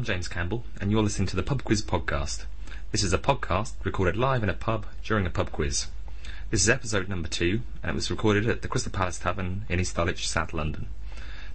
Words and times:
I'm 0.00 0.04
James 0.04 0.28
Campbell, 0.28 0.64
and 0.80 0.90
you're 0.90 1.02
listening 1.02 1.28
to 1.28 1.36
the 1.36 1.42
Pub 1.42 1.62
Quiz 1.62 1.82
Podcast. 1.82 2.46
This 2.90 3.02
is 3.02 3.12
a 3.12 3.18
podcast 3.18 3.72
recorded 3.84 4.16
live 4.16 4.42
in 4.42 4.48
a 4.48 4.54
pub 4.54 4.86
during 5.04 5.26
a 5.26 5.30
pub 5.30 5.52
quiz. 5.52 5.88
This 6.48 6.62
is 6.62 6.70
episode 6.70 7.06
number 7.06 7.28
two, 7.28 7.60
and 7.82 7.90
it 7.90 7.94
was 7.94 8.10
recorded 8.10 8.48
at 8.48 8.62
the 8.62 8.68
Crystal 8.68 8.90
Palace 8.90 9.18
Tavern 9.18 9.66
in 9.68 9.78
East 9.78 9.94
Dulwich, 9.94 10.26
South 10.26 10.54
London. 10.54 10.86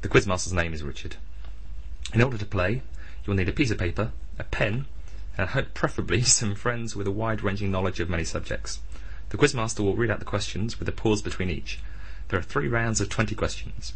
The 0.01 0.09
quizmaster's 0.09 0.53
name 0.53 0.75
is 0.75 0.83
Richard. 0.83 1.15
In 2.13 2.21
order 2.21 2.37
to 2.37 2.45
play, 2.45 2.83
you'll 3.25 3.35
need 3.35 3.49
a 3.49 3.51
piece 3.51 3.71
of 3.71 3.79
paper, 3.79 4.11
a 4.37 4.43
pen, 4.43 4.85
and 5.39 5.49
preferably 5.73 6.21
some 6.21 6.53
friends 6.53 6.95
with 6.95 7.07
a 7.07 7.11
wide-ranging 7.11 7.71
knowledge 7.71 7.99
of 7.99 8.11
many 8.11 8.25
subjects. 8.25 8.79
The 9.29 9.37
quizmaster 9.37 9.79
will 9.79 9.95
read 9.95 10.11
out 10.11 10.19
the 10.19 10.23
questions 10.23 10.77
with 10.77 10.87
a 10.87 10.91
pause 10.91 11.23
between 11.23 11.49
each. 11.49 11.79
There 12.27 12.37
are 12.37 12.43
three 12.43 12.67
rounds 12.67 13.01
of 13.01 13.09
20 13.09 13.33
questions. 13.33 13.93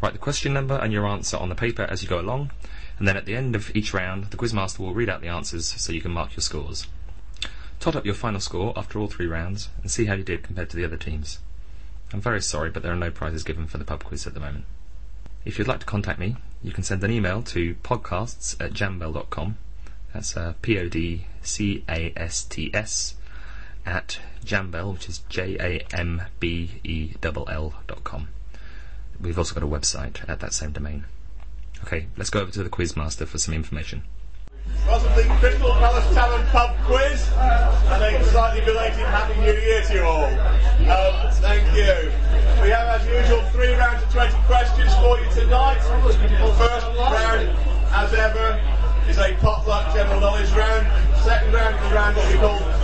Write 0.00 0.12
the 0.12 0.20
question 0.20 0.52
number 0.52 0.76
and 0.76 0.92
your 0.92 1.08
answer 1.08 1.36
on 1.36 1.48
the 1.48 1.56
paper 1.56 1.82
as 1.82 2.04
you 2.04 2.08
go 2.08 2.20
along, 2.20 2.52
and 3.00 3.08
then 3.08 3.16
at 3.16 3.24
the 3.24 3.34
end 3.34 3.56
of 3.56 3.74
each 3.74 3.92
round, 3.94 4.26
the 4.26 4.36
quizmaster 4.36 4.78
will 4.78 4.92
read 4.92 5.08
out 5.08 5.22
the 5.22 5.28
answers 5.28 5.66
so 5.66 5.90
you 5.90 6.02
can 6.02 6.12
mark 6.12 6.36
your 6.36 6.42
scores. 6.42 6.86
Tot 7.80 7.96
up 7.96 8.04
your 8.04 8.14
final 8.14 8.40
score 8.40 8.74
after 8.76 8.98
all 8.98 9.08
three 9.08 9.26
rounds 9.26 9.70
and 9.80 9.90
see 9.90 10.04
how 10.04 10.12
you 10.12 10.22
did 10.22 10.42
compared 10.42 10.68
to 10.68 10.76
the 10.76 10.84
other 10.84 10.98
teams. 10.98 11.38
I'm 12.12 12.20
very 12.20 12.42
sorry, 12.42 12.68
but 12.68 12.82
there 12.82 12.92
are 12.92 12.96
no 12.96 13.10
prizes 13.10 13.42
given 13.42 13.66
for 13.66 13.78
the 13.78 13.86
pub 13.86 14.04
quiz 14.04 14.26
at 14.26 14.34
the 14.34 14.40
moment. 14.40 14.66
If 15.46 15.58
you'd 15.58 15.66
like 15.66 15.80
to 15.80 15.86
contact 15.86 16.18
me, 16.18 16.36
you 16.62 16.72
can 16.72 16.84
send 16.84 17.02
an 17.02 17.10
email 17.10 17.40
to 17.44 17.74
podcasts 17.76 18.54
at 18.62 18.74
jambell.com. 18.74 19.56
That's 20.12 20.36
uh, 20.36 20.52
P-O-D-C-A-S-T-S 20.60 21.24
at 23.86 24.20
jambell, 24.44 24.92
which 24.92 25.08
is 25.08 25.20
J-A-M-B-E-L-L 25.30 25.84
dot 27.86 28.04
com. 28.04 28.28
We've 29.18 29.38
also 29.38 29.54
got 29.54 29.62
a 29.62 29.66
website 29.66 30.28
at 30.28 30.40
that 30.40 30.52
same 30.52 30.72
domain. 30.72 31.06
Okay, 31.84 32.06
let's 32.16 32.30
go 32.30 32.40
over 32.40 32.50
to 32.52 32.62
the 32.62 32.70
quizmaster 32.70 33.26
for 33.26 33.38
some 33.38 33.54
information. 33.54 34.02
Welcome 34.86 35.14
to 35.14 35.22
the 35.22 35.34
Crystal 35.36 35.70
Palace 35.72 36.14
Tavern 36.14 36.46
Pub 36.48 36.76
Quiz 36.84 37.28
and 37.32 38.02
a 38.02 38.24
slightly 38.24 38.60
belated 38.64 38.98
Happy 39.00 39.38
New 39.40 39.52
Year 39.52 39.82
to 39.82 39.94
you 39.94 40.02
all. 40.02 40.24
Um, 40.24 41.32
thank 41.40 41.64
you. 41.74 42.10
We 42.62 42.70
have, 42.70 43.00
as 43.00 43.06
usual, 43.06 43.42
three 43.50 43.72
rounds 43.74 44.02
of 44.02 44.12
20 44.12 44.32
questions 44.46 44.94
for 44.96 45.18
you 45.18 45.30
tonight. 45.32 45.80
First 46.58 46.86
round, 46.96 47.48
as 47.92 48.14
ever, 48.14 48.60
is 49.08 49.18
a 49.18 49.34
potluck 49.40 49.94
general 49.94 50.20
knowledge 50.20 50.50
round. 50.52 50.86
Second 51.22 51.52
round 51.52 51.74
is 51.76 51.92
a 51.92 51.94
round 51.94 52.16
what 52.16 52.32
we 52.32 52.38
call 52.38 52.79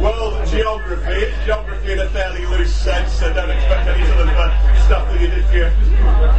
world 0.00 0.46
geography. 0.48 1.28
It's 1.28 1.44
geography 1.44 1.92
in 1.92 2.00
a 2.00 2.08
fairly 2.08 2.46
loose 2.46 2.74
sense, 2.74 3.12
so 3.12 3.32
don't 3.32 3.50
expect 3.50 3.88
any 3.88 4.06
sort 4.06 4.20
of 4.20 4.28
uh, 4.28 4.86
stuff 4.86 5.06
that 5.08 5.20
you 5.20 5.28
did 5.28 5.44
for 5.46 5.56
your 5.56 5.70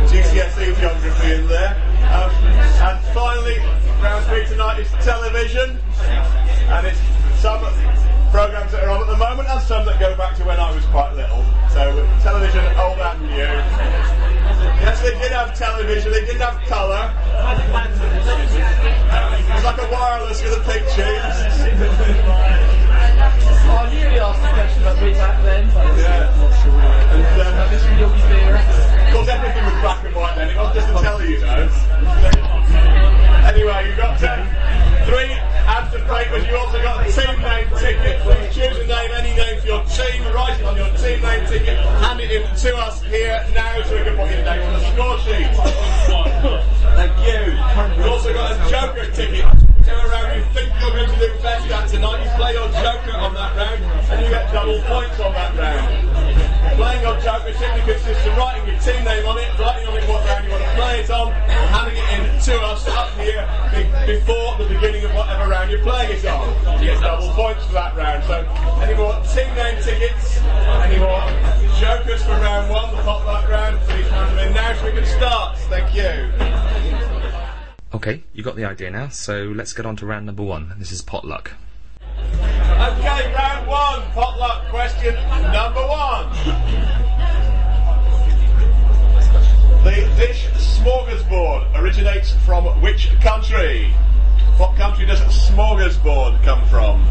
GCSE 0.09 0.77
geography 0.79 1.33
in 1.33 1.47
there. 1.47 1.77
Um, 2.09 2.31
and 2.81 2.99
finally, 3.13 3.59
round 4.01 4.25
three 4.25 4.45
tonight 4.47 4.79
is 4.79 4.89
television, 5.05 5.77
and 6.73 6.87
it's 6.87 6.99
some 7.39 7.61
programs 8.31 8.71
that 8.71 8.83
are 8.83 8.89
on 8.89 9.01
at 9.01 9.07
the 9.07 9.17
moment 9.17 9.47
and 9.49 9.61
some 9.61 9.85
that 9.85 9.99
go 9.99 10.15
back 10.15 10.35
to 10.37 10.43
when 10.45 10.59
I 10.59 10.73
was 10.73 10.85
quite 10.85 11.13
little. 11.13 11.43
So 11.69 12.07
television, 12.23 12.65
old 12.77 12.97
and 12.97 13.21
new. 13.21 13.51
Yes, 14.81 15.01
they 15.01 15.11
did 15.19 15.31
have 15.31 15.53
television. 15.57 16.11
They 16.11 16.25
didn't 16.25 16.41
have 16.41 16.59
colour. 16.67 17.13
It's 19.51 19.63
like 19.63 19.77
a 19.77 19.91
wireless 19.91 20.41
with 20.41 20.57
a 20.57 20.63
picture. 20.63 22.10
Now 75.21 75.53
so 75.53 75.69
we 75.69 75.81
can 75.81 75.91
start. 75.91 75.91
Thank 75.91 75.95
you. 75.95 76.31
Okay, 77.93 78.23
you 78.33 78.43
got 78.43 78.55
the 78.55 78.65
idea 78.65 78.89
now, 78.89 79.09
so 79.09 79.43
let's 79.55 79.73
get 79.73 79.85
on 79.85 79.95
to 79.97 80.05
round 80.05 80.25
number 80.25 80.43
one. 80.43 80.73
This 80.77 80.91
is 80.91 81.01
potluck. 81.01 81.51
Okay, 82.01 83.33
round 83.33 83.67
one, 83.67 84.01
potluck 84.13 84.69
question 84.69 85.13
number 85.51 85.81
one. 85.81 86.29
The 89.83 90.07
dish 90.15 90.47
smorgasbord 90.55 91.79
originates 91.81 92.33
from 92.45 92.65
which 92.81 93.09
country? 93.19 93.93
What 94.57 94.75
country 94.75 95.05
does 95.05 95.19
smorgasbord 95.19 96.43
come 96.43 96.65
from? 96.67 97.10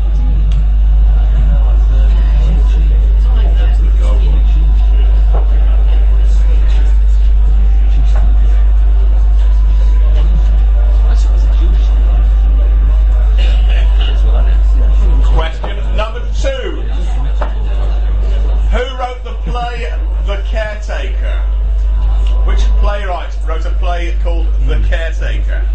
The 20.31 20.37
Caretaker? 20.43 21.41
Which 22.47 22.61
playwright 22.79 23.37
wrote 23.45 23.65
a 23.65 23.73
play 23.81 24.17
called 24.23 24.47
The 24.69 24.81
Caretaker? 24.87 25.69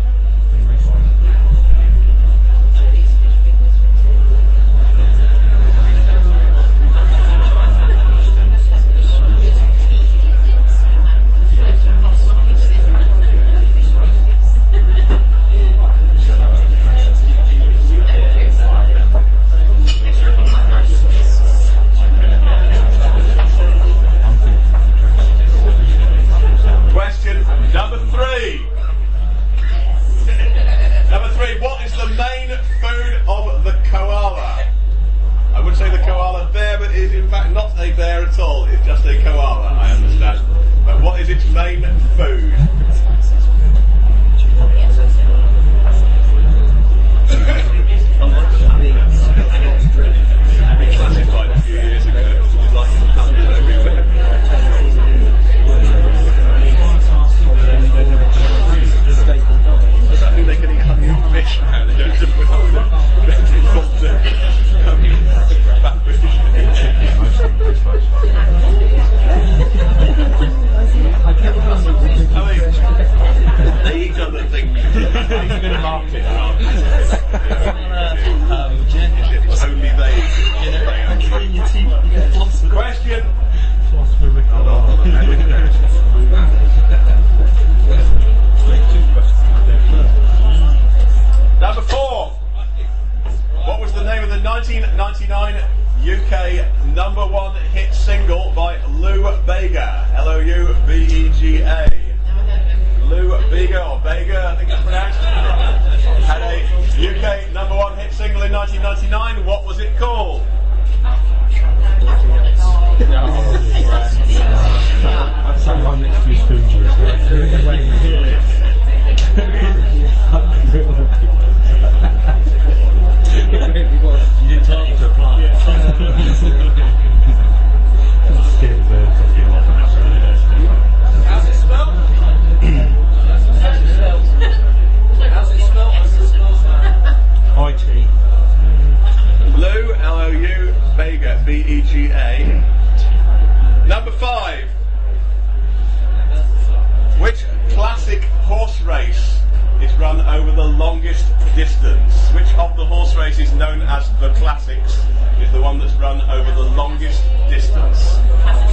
over 150.35 150.52
the 150.52 150.64
longest 150.64 151.26
distance. 151.55 152.14
Which 152.32 152.52
of 152.55 152.76
the 152.76 152.85
horse 152.85 153.16
races 153.16 153.53
known 153.53 153.82
as 153.82 154.09
the 154.20 154.34
classics 154.34 155.02
is 155.40 155.49
the 155.53 155.61
one 155.61 155.79
that's 155.79 155.93
run 155.93 156.20
over 156.29 156.52
the 156.52 156.70
longest 156.76 157.23
distance? 157.49 158.65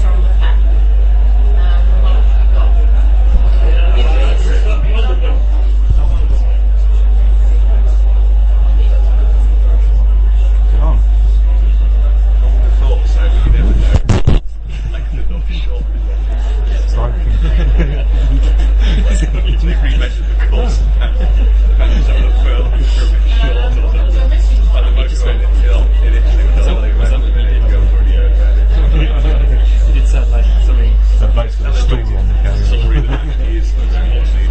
a 31.43 31.49
on 31.67 32.29
the. 32.29 32.35
Sorry, 32.69 33.01
that 33.01 33.41
is 33.49 33.73
unfortunately 33.75 34.47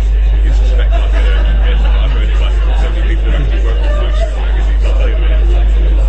I've 2.03 2.11
so 2.81 2.89
many 2.91 3.15
people 3.15 3.31
work 3.63 3.79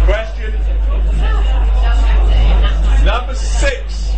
Question 0.06 0.52
number 3.05 3.34
six. 3.34 4.17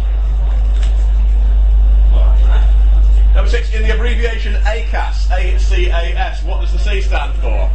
Number 3.34 3.50
six 3.50 3.75
in 3.75 3.82
the 3.82 3.93
abbreviation 3.94 4.55
ACAS, 4.55 5.31
A 5.32 5.58
C 5.58 5.88
A 5.88 6.17
S. 6.17 6.43
What 6.44 6.62
does 6.62 6.72
the 6.72 6.78
C 6.78 7.02
stand 7.02 7.34
for? 7.40 7.69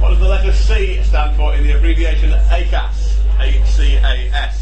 What 0.00 0.10
does 0.10 0.18
the 0.18 0.28
letter 0.28 0.52
C 0.52 1.02
stand 1.04 1.36
for 1.36 1.54
in 1.54 1.62
the 1.62 1.72
abbreviation 1.72 2.32
ACAS? 2.32 3.16
A 3.40 3.64
C 3.64 3.94
A 3.94 4.30
S. 4.34 4.57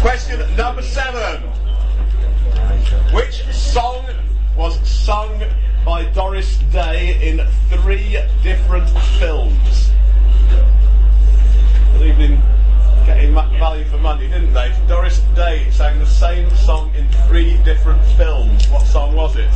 Question 0.00 0.56
number 0.56 0.82
seven. 0.82 1.42
Which 3.12 3.42
song 3.52 4.06
was 4.58 4.76
sung 4.88 5.40
by 5.84 6.02
Doris 6.06 6.58
Day 6.72 7.16
in 7.22 7.46
three 7.70 8.18
different 8.42 8.90
films. 9.20 9.92
Good 11.92 12.02
evening, 12.02 12.42
getting 13.06 13.34
value 13.34 13.84
for 13.84 13.98
money, 13.98 14.26
didn't 14.26 14.52
they? 14.52 14.74
Doris 14.88 15.20
Day 15.36 15.70
sang 15.70 16.00
the 16.00 16.06
same 16.06 16.50
song 16.56 16.92
in 16.96 17.06
three 17.28 17.56
different 17.58 18.04
films. 18.16 18.68
What 18.68 18.84
song 18.84 19.14
was 19.14 19.36
it? 19.36 19.48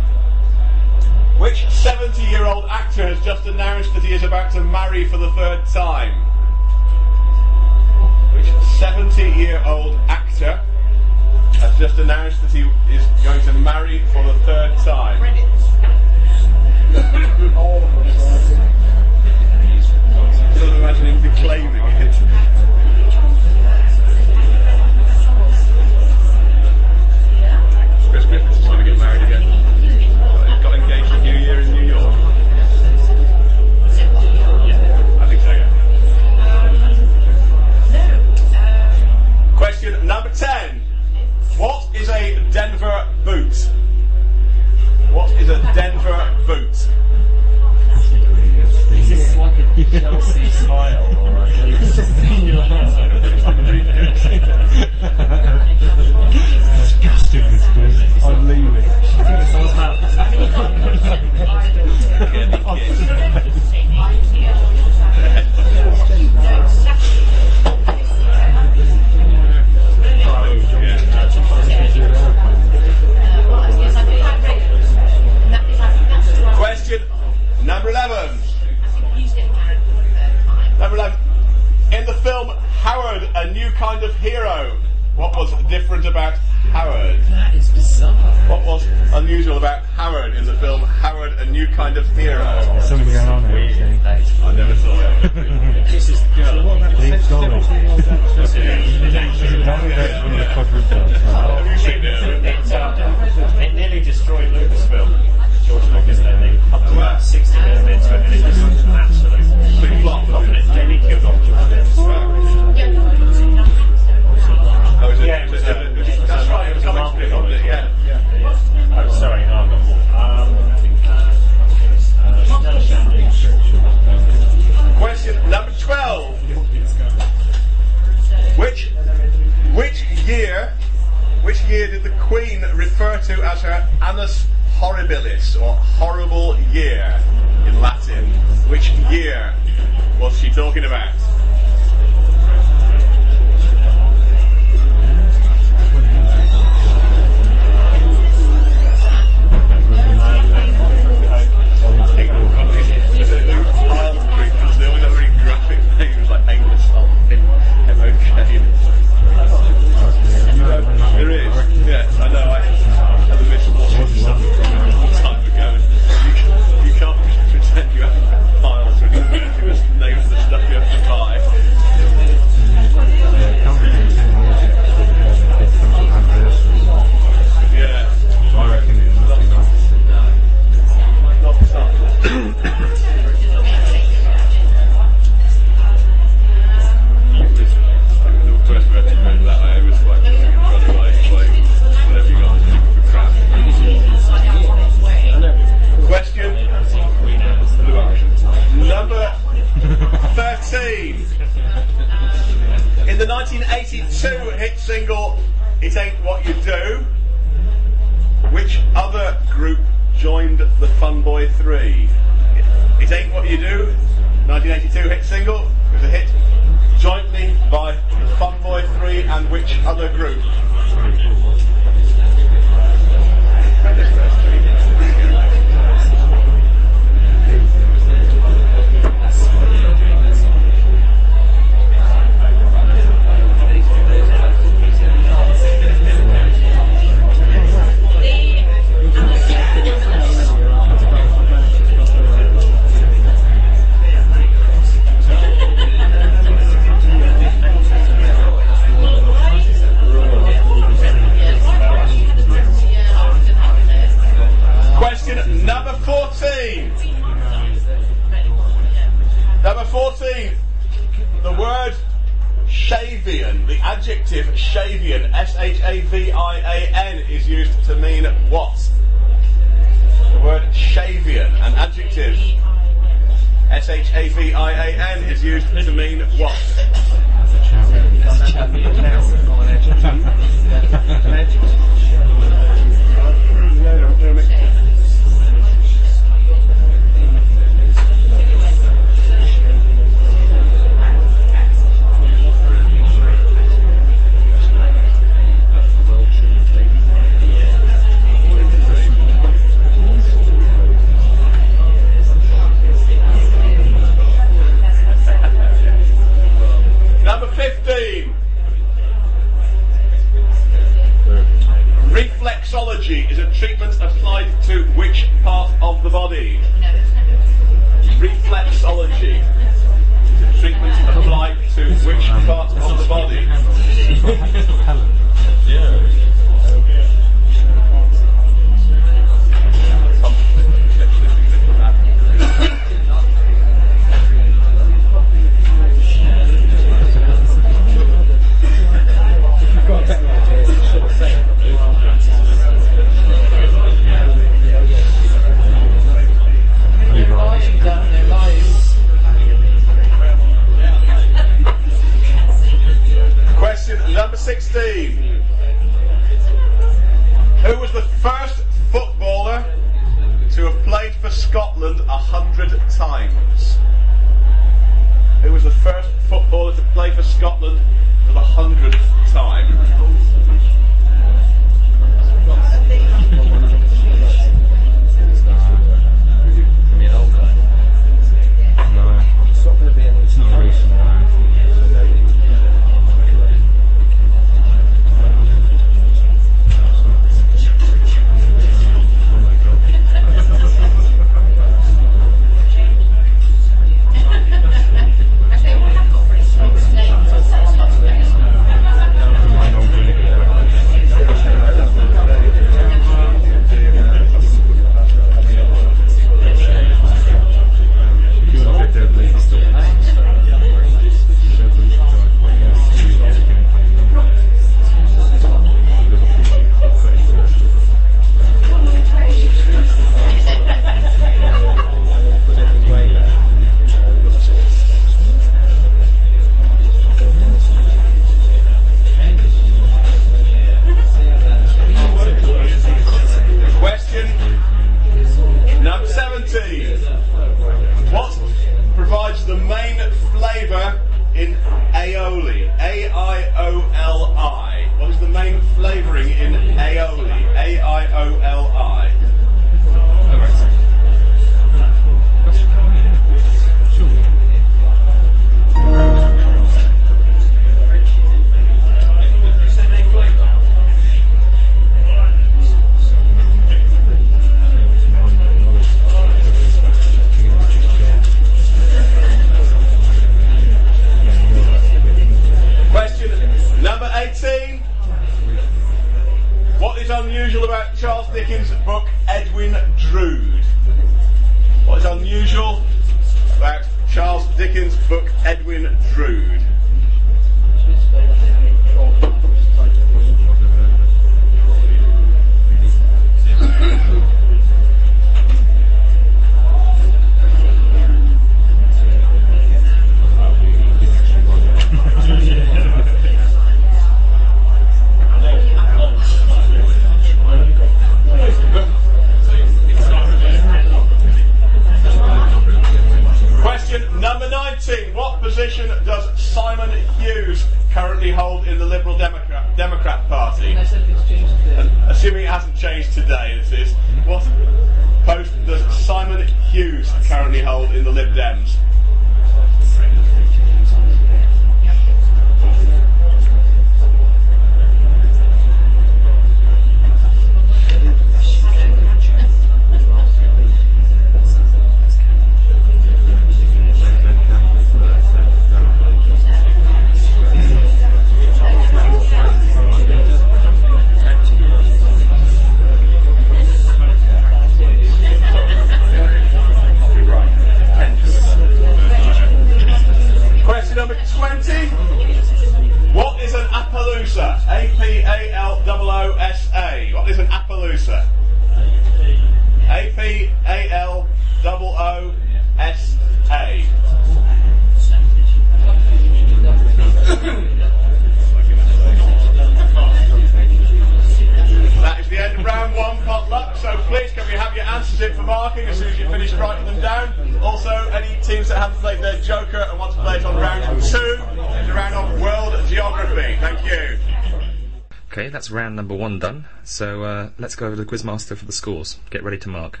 Let's 597.58 597.74
go 597.74 597.86
over 597.86 597.96
to 597.96 598.04
the 598.04 598.10
quizmaster 598.10 598.56
for 598.56 598.64
the 598.64 598.72
scores. 598.72 599.18
Get 599.30 599.42
ready 599.42 599.58
to 599.58 599.68
mark. 599.68 600.00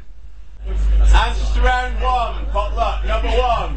Answers 0.66 1.52
to 1.54 1.60
round 1.62 2.00
one, 2.02 2.46
potluck. 2.46 3.04
Number 3.04 3.28
one, 3.28 3.76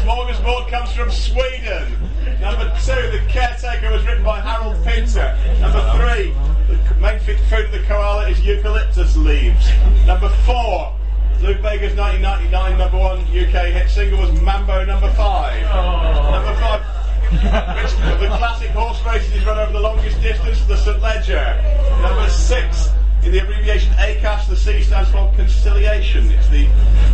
smorgasbord 0.00 0.70
comes 0.70 0.92
from 0.92 1.10
Sweden. 1.10 1.92
Number 2.40 2.72
two, 2.84 3.10
the 3.10 3.22
caretaker 3.28 3.90
was 3.90 4.04
written 4.04 4.24
by 4.24 4.40
Harold 4.40 4.82
Pinter. 4.84 5.36
Number 5.60 5.80
three, 5.96 6.34
the 6.68 6.94
main 6.96 7.20
food 7.20 7.66
of 7.66 7.72
the 7.72 7.82
koala 7.86 8.28
is 8.28 8.40
eucalyptus 8.40 9.16
leaves. 9.16 9.68
Number 10.06 10.28
four, 10.44 10.94
Lou 11.42 11.54
Bega's 11.54 11.96
1999 11.96 12.78
number 12.78 12.98
one 12.98 13.18
UK 13.22 13.72
hit 13.72 13.90
single 13.90 14.20
was 14.20 14.40
Mambo 14.40 14.84
Number 14.84 15.10
Five. 15.12 15.62
Number 15.62 16.54
five. 16.60 17.01
The 17.32 18.28
classic 18.36 18.70
horse 18.70 19.00
races 19.06 19.34
is 19.34 19.44
run 19.46 19.58
over 19.58 19.72
the 19.72 19.80
longest 19.80 20.20
distance? 20.20 20.62
The 20.66 20.76
St. 20.76 21.00
Leger. 21.00 21.60
Number 22.02 22.28
six, 22.28 22.90
in 23.22 23.32
the 23.32 23.38
abbreviation 23.38 23.92
ACAS, 23.94 24.48
the 24.48 24.56
C 24.56 24.82
stands 24.82 25.10
for 25.10 25.32
conciliation. 25.34 26.30
It's 26.30 26.48
the 26.48 26.66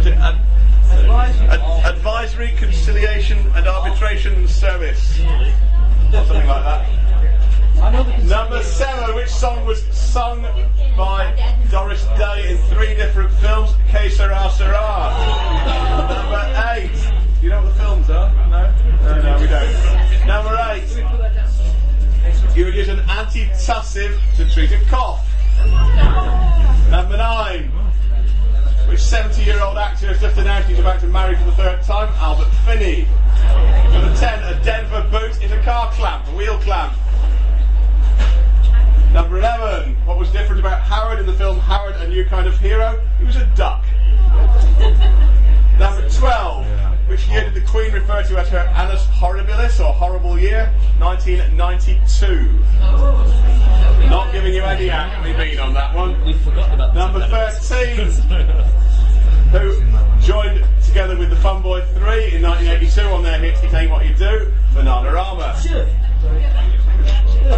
to, 0.03 0.17
uh, 0.17 0.37
Ad- 0.91 1.95
Advisory 1.95 2.53
Conciliation 2.57 3.39
and 3.55 3.69
Arbitration 3.69 4.49
Service. 4.49 5.21
Or 5.21 6.25
something 6.25 6.49
like 6.49 6.65
that. 6.65 8.25
Number 8.25 8.63
seven, 8.63 9.15
which 9.15 9.29
song 9.29 9.65
was 9.65 9.85
sung 9.97 10.43
by 10.97 11.33
Doris 11.71 12.05
Day 12.19 12.51
in 12.51 12.59
three 12.75 12.95
different 12.97 13.31
films? 13.35 13.71
Que 13.91 14.11
sera. 14.11 14.51
Number 16.09 16.65
eight. 16.75 17.18
You 17.40 17.51
know 17.51 17.62
what 17.62 17.72
the 17.72 17.81
films 17.81 18.11
are? 18.11 18.35
No? 18.51 18.74
No, 19.03 19.22
no, 19.22 19.40
we 19.40 19.46
don't. 19.46 20.27
Number 20.27 20.59
eight. 20.70 20.88
You 22.57 22.64
would 22.64 22.74
use 22.74 22.88
an 22.88 22.98
antitussive 22.98 24.18
to 24.37 24.51
treat 24.53 24.72
a 24.72 24.81
cough. 24.87 25.24
Number 26.90 27.16
nine. 27.16 27.70
Which 28.88 29.01
70 29.01 29.44
year 29.44 29.61
old 29.62 29.79
actor 29.79 30.09
has 30.09 30.20
just 30.20 30.37
announced 30.37 30.68
he's 30.68 30.81
about 30.81 30.98
to 31.01 31.07
marry 31.07 31.37
for 31.37 31.44
the 31.44 31.53
third 31.53 31.83
time? 31.85 32.09
Albert 32.16 32.51
Finney. 32.64 33.07
Number 33.92 34.16
10. 34.16 34.42
A 34.42 34.64
Denver 34.64 35.07
boot 35.09 35.40
is 35.40 35.53
a 35.53 35.62
car 35.62 35.92
clamp, 35.92 36.27
a 36.27 36.35
wheel 36.35 36.59
clamp. 36.59 36.92
Number 39.12 39.38
11. 39.38 39.94
What 40.07 40.18
was 40.18 40.29
different 40.33 40.59
about 40.59 40.81
Howard 40.81 41.20
in 41.20 41.27
the 41.27 41.35
film 41.35 41.61
Howard, 41.61 41.94
a 41.96 42.09
New 42.09 42.24
Kind 42.24 42.48
of 42.48 42.59
Hero? 42.59 43.01
He 43.20 43.24
was 43.24 43.37
a 43.37 43.46
duck. 43.55 43.85
Number 45.79 46.09
12. 46.09 46.88
Which 47.09 47.27
year 47.29 47.44
did 47.44 47.55
the 47.55 47.62
Queen 47.62 47.92
refer 47.92 48.23
to 48.23 48.38
as 48.38 48.49
her 48.51 48.59
annus 48.59 49.07
horribilis, 49.07 49.81
or 49.81 49.94
horrible 49.94 50.38
year? 50.38 50.71
1992. 50.99 52.61
Not 54.11 54.31
giving 54.33 54.53
you 54.53 54.62
any 54.62 54.90
acme 54.90 55.33
bean 55.33 55.59
on 55.59 55.73
that 55.73 55.94
one. 55.94 56.23
We 56.27 56.35
forgot 56.35 56.75
about 56.75 56.94
Number 56.94 57.27
13. 57.27 58.11
who 59.51 59.83
joined 60.21 60.62
together 60.85 61.16
with 61.16 61.31
the 61.31 61.37
Fun 61.37 61.62
Boy 61.62 61.81
3 61.94 62.35
in 62.35 62.42
1982 62.42 63.01
on 63.01 63.23
their 63.23 63.38
hit 63.38 63.55
It 63.64 63.73
Ain't 63.73 63.90
What 63.90 64.05
You 64.07 64.14
Do, 64.14 64.53
Banana 64.75 65.11
Bananarama. 65.11 65.57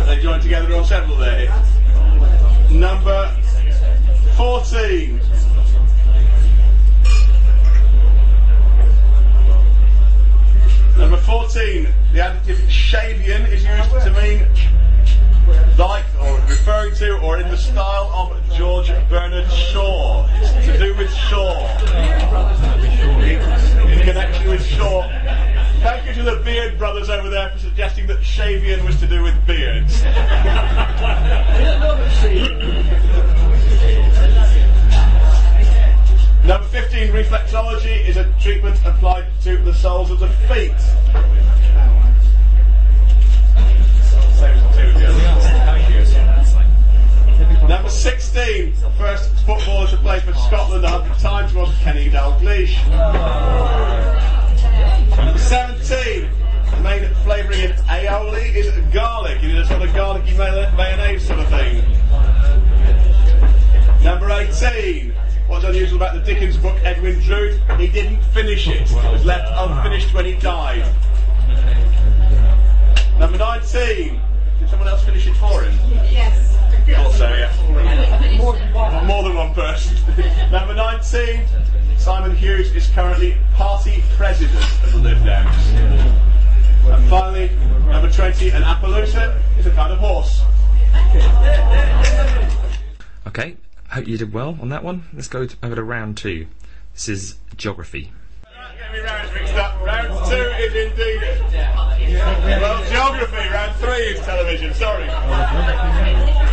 They 0.06 0.22
joined 0.22 0.42
together 0.42 0.72
on 0.76 0.84
several 0.84 1.14
of 1.14 1.20
their 1.20 1.50
hits. 1.50 2.70
Number 2.70 3.36
14. 4.36 5.20
Number 11.00 11.16
14. 11.16 11.88
The 12.12 12.20
adjective 12.20 12.58
Shavian 12.68 13.50
is 13.50 13.64
used 13.64 13.90
to 14.04 14.12
mean 14.12 14.46
like 15.78 16.04
or 16.20 16.38
referring 16.46 16.94
to 16.96 17.18
or 17.20 17.38
in 17.38 17.48
the 17.48 17.56
style 17.56 18.12
of 18.12 18.54
George 18.54 18.88
Bernard 19.08 19.50
Shaw. 19.50 20.28
It's 20.42 20.66
to 20.66 20.78
do 20.78 20.94
with 20.94 21.10
Shaw. 21.10 21.66
In, 23.22 24.00
connection 24.00 24.50
with 24.50 24.62
Shaw. 24.62 25.08
Thank 25.80 26.06
you 26.06 26.12
to 26.22 26.22
the 26.22 26.36
Beard 26.44 26.76
brothers 26.76 27.08
over 27.08 27.30
there 27.30 27.48
for 27.48 27.58
suggesting 27.58 28.06
that 28.08 28.18
Shavian 28.18 28.84
was 28.84 29.00
to 29.00 29.06
do 29.06 29.22
with 29.22 29.46
beards. 29.46 30.02
Number 36.44 36.66
15, 36.68 37.12
reflexology 37.12 38.08
is 38.08 38.16
a 38.16 38.24
treatment 38.40 38.78
applied 38.84 39.26
to 39.42 39.58
the 39.58 39.74
soles 39.74 40.10
of 40.10 40.20
the 40.20 40.28
feet. 40.48 40.72
Number 47.68 47.88
16, 47.88 48.72
first 48.98 49.30
footballer 49.46 49.86
to 49.88 49.96
play 49.98 50.20
for 50.20 50.34
Scotland 50.34 50.84
under 50.84 51.14
times 51.20 51.54
was 51.54 51.72
Kenny 51.78 52.10
Dalglish. 52.10 52.74
Number 55.16 55.38
17, 55.38 56.30
the 56.70 56.80
main 56.82 57.14
flavouring 57.22 57.60
in 57.60 57.72
aioli 57.72 58.54
is 58.54 58.70
garlic. 58.92 59.42
You 59.42 59.64
sort 59.64 59.82
of 59.82 59.94
garlicky 59.94 60.36
mayonnaise 60.36 61.26
sort 61.26 61.38
of 61.38 61.48
thing. 61.48 61.82
Number 64.02 64.30
18, 64.30 65.14
What's 65.50 65.64
unusual 65.64 65.96
about 65.96 66.14
the 66.14 66.20
Dickens 66.20 66.56
book 66.56 66.78
Edwin 66.84 67.18
Drood? 67.18 67.60
He 67.76 67.88
didn't 67.88 68.22
finish 68.26 68.68
it. 68.68 68.88
It 68.88 69.12
was 69.12 69.24
left 69.24 69.52
unfinished 69.52 70.14
when 70.14 70.24
he 70.24 70.36
died. 70.36 70.86
Number 73.18 73.36
19. 73.36 74.20
Did 74.60 74.70
someone 74.70 74.86
else 74.86 75.02
finish 75.04 75.26
it 75.26 75.34
for 75.34 75.62
him? 75.62 75.76
Yes. 76.08 76.56
Thought 76.86 77.12
so, 77.14 77.28
yeah. 77.28 78.38
More 79.04 79.22
than 79.24 79.34
one 79.34 79.52
person. 79.52 79.96
Number 80.52 80.72
19. 80.72 81.44
Simon 81.98 82.36
Hughes 82.36 82.72
is 82.72 82.86
currently 82.86 83.36
party 83.54 84.04
president 84.16 84.64
of 84.84 84.92
the 84.92 84.98
Lib 84.98 85.18
Dems. 85.18 85.66
And 86.84 87.10
finally, 87.10 87.50
number 87.88 88.08
20, 88.08 88.50
an 88.50 88.62
Appaloosa 88.62 89.42
is 89.58 89.66
a 89.66 89.72
kind 89.72 89.92
of 89.92 89.98
horse. 89.98 90.42
Okay, 93.26 93.56
hope 93.90 94.06
you 94.06 94.18
did 94.18 94.32
well 94.32 94.58
on 94.60 94.68
that 94.70 94.84
one. 94.84 95.04
Let's 95.12 95.28
go 95.28 95.46
to, 95.46 95.56
over 95.62 95.74
to 95.74 95.82
round 95.82 96.16
two. 96.16 96.46
This 96.94 97.08
is 97.08 97.36
geography. 97.56 98.12
Get 98.78 98.92
me 98.92 99.00
rounds 99.00 99.32
mixed 99.34 99.54
up. 99.54 99.80
Round 99.84 100.08
two 100.28 100.34
is 100.34 100.74
indeed. 100.74 101.20
Well, 102.60 102.84
geography. 102.90 103.48
Round 103.48 103.76
three 103.76 104.02
is 104.14 104.20
television. 104.20 104.74
Sorry. 104.74 105.08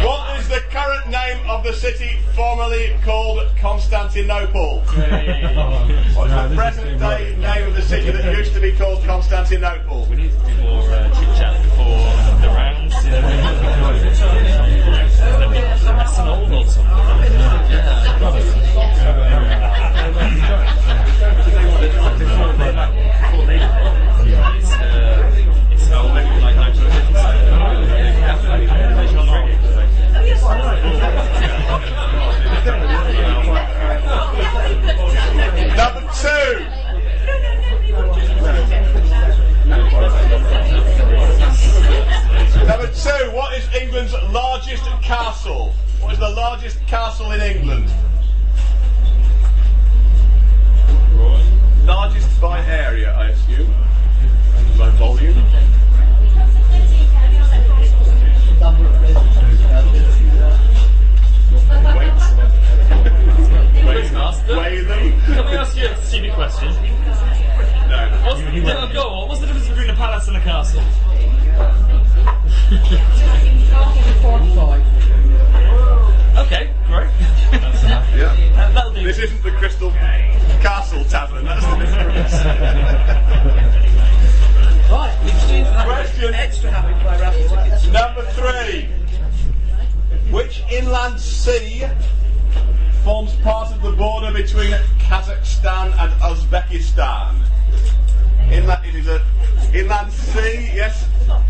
What 0.06 0.40
is 0.40 0.48
the 0.48 0.62
current 0.70 1.10
name 1.10 1.50
of 1.50 1.64
the 1.64 1.74
city 1.74 2.20
formerly 2.36 2.96
called 3.04 3.48
Constantinople? 3.58 4.82
What's 4.82 6.34
the 6.34 6.52
present 6.56 7.00
day 7.00 7.36
name 7.40 7.68
of 7.68 7.76
the 7.76 7.82
city 7.82 8.12
that 8.12 8.38
used 8.38 8.54
to 8.54 8.60
be 8.60 8.72
called 8.74 9.04
Constantinople? 9.04 10.06
We 10.10 10.16
need 10.18 10.32
to 10.32 10.38
do 10.38 10.62
more 10.62 10.84
uh, 10.92 11.10
chit 11.10 11.36
chat 11.38 11.62
before 11.64 12.17
That's 15.98 16.18
an 16.20 16.28
old 16.28 16.52
or 16.52 16.66
something. 16.68 16.98
It's, 24.58 24.72
uh, 24.74 25.32
it's 25.72 25.92
old, 25.92 26.14
maybe 26.14 26.42
like 26.42 26.56
1950s. 26.56 27.48
Number 35.76 36.02
two. 36.14 36.58
Number 42.68 42.88
two, 42.88 43.32
what 43.32 43.58
is 43.58 43.66
England's 43.74 44.12
largest 44.30 44.84
castle? 45.02 45.74
What 46.02 46.12
is 46.12 46.20
the 46.20 46.30
largest 46.30 46.86
castle 46.86 47.32
in 47.32 47.40
England? 47.40 47.90
Largest 51.86 52.42
by 52.42 52.60
area, 52.66 53.14
I 53.14 53.30
assume. 53.30 53.74
And 54.58 54.78
by 54.78 54.90
volume. 54.90 55.36
Weight. 63.88 64.12
Master. 64.12 64.56
Can 64.56 65.46
we 65.46 65.56
ask 65.56 65.78
you 65.78 65.86
a 65.86 65.96
stupid 66.04 66.34
question? 66.34 66.68
No. 66.68 68.22
What's, 68.26 68.42
no, 68.42 68.90
go 68.92 69.08
on. 69.08 69.30
What's 69.30 69.40
the 69.40 69.48
difference 69.48 69.70
between 69.70 69.90
a 69.90 69.96
palace 69.96 70.28
and 70.28 70.36
a 70.36 70.42
castle? 70.42 70.84
Okay, 76.38 76.74
great. 76.88 77.10
Yeah. 78.16 78.36
Do. 78.94 79.04
This 79.04 79.20
isn't 79.20 79.44
the 79.44 79.52
Crystal 79.52 79.92
Castle 80.62 81.04
Tavern, 81.06 81.46
that's 81.46 81.66
the 81.66 81.76
difference. 81.78 82.34
Right, 84.90 85.18
we've 85.24 85.42
seen 85.42 85.64
that. 85.66 85.86
Question. 85.86 86.34
Extra 86.34 86.72
happy 86.72 86.94
by 87.04 87.20
raffle 87.20 87.48
tickets. 87.56 87.88
Number 87.88 88.24
three. 88.32 88.90
Which 90.32 90.64
inland 90.72 91.20
sea 91.20 91.86
forms 93.04 93.36
part 93.36 93.72
of 93.72 93.82
the 93.82 93.92
border 93.92 94.32
between 94.32 94.72
Kazakhstan 95.00 95.94
and 96.00 96.14
Uzbekistan? 96.22 97.42
Inland, 98.52 98.86
it 98.86 98.96
is 98.96 99.08
a 99.08 99.22
inland 99.74 100.12
sea, 100.12 100.72
yes. 100.74 101.06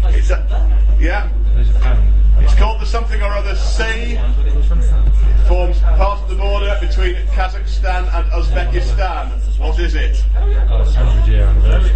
It's 0.06 0.30
a, 0.32 0.98
yeah. 1.00 1.30
There's 1.54 1.70
a 1.70 1.80
pound. 1.80 2.14
It's 2.40 2.56
called 2.56 2.82
the 2.82 2.86
something 2.86 3.22
or 3.22 3.32
other 3.32 3.56
sea. 3.56 4.18
It 4.18 5.48
forms 5.48 5.80
part 5.80 6.22
of 6.22 6.30
the 6.30 6.36
border 6.36 6.78
between 6.82 7.16
Kazakhstan 7.28 8.12
and 8.14 8.32
Uzbekistan. 8.32 9.60
What 9.60 9.80
is 9.80 9.96
it? 9.96 10.24
Oh, 10.36 10.82
it's 10.82 10.96
100 10.96 11.28
year 11.28 11.46
anniversary. 11.46 11.94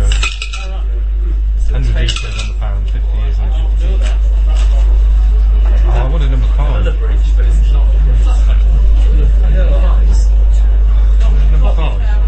100 1.71 1.99
years 1.99 2.25
on 2.25 2.47
the 2.47 2.59
pound, 2.59 2.89
50 2.89 3.17
years 3.17 3.39
on 3.39 3.49
the 3.49 3.55
Oh, 5.83 5.89
I 5.89 6.09
wanted 6.09 6.31
number 6.31 6.47
five. 6.47 6.83
The 6.85 6.91
bridge, 6.91 7.35
but 7.35 7.45
it's 7.45 7.71
not. 7.71 7.87
Number 11.51 11.75
five. 11.75 12.20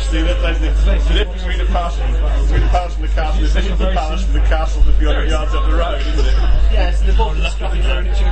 Actually, 0.00 0.22
that- 0.22 0.40
there's 0.40 0.58
the, 0.60 0.70
the 1.08 1.14
difference 1.14 1.42
between 1.42 1.58
the 1.58 1.66
palace, 1.66 1.96
between 1.96 2.60
the 2.62 2.68
palace 2.68 2.94
and 2.96 3.04
the 3.04 3.08
castle 3.08 3.44
is 3.44 3.52
this 3.54 3.66
is 3.66 3.78
the 3.78 3.90
palace 3.92 4.24
and 4.24 4.34
the 4.34 4.40
castle 4.40 4.80
is 4.82 4.88
a 4.88 4.92
few 4.94 5.06
hundred 5.08 5.28
yards 5.28 5.54
up 5.54 5.66
the 5.68 5.76
road, 5.76 6.00
isn't 6.00 6.26
it? 6.26 6.34
Yes, 6.72 7.02
the 7.02 7.12
both 7.12 7.36
the 7.36 7.48
scrappy 7.50 7.82
furniture. 7.82 8.24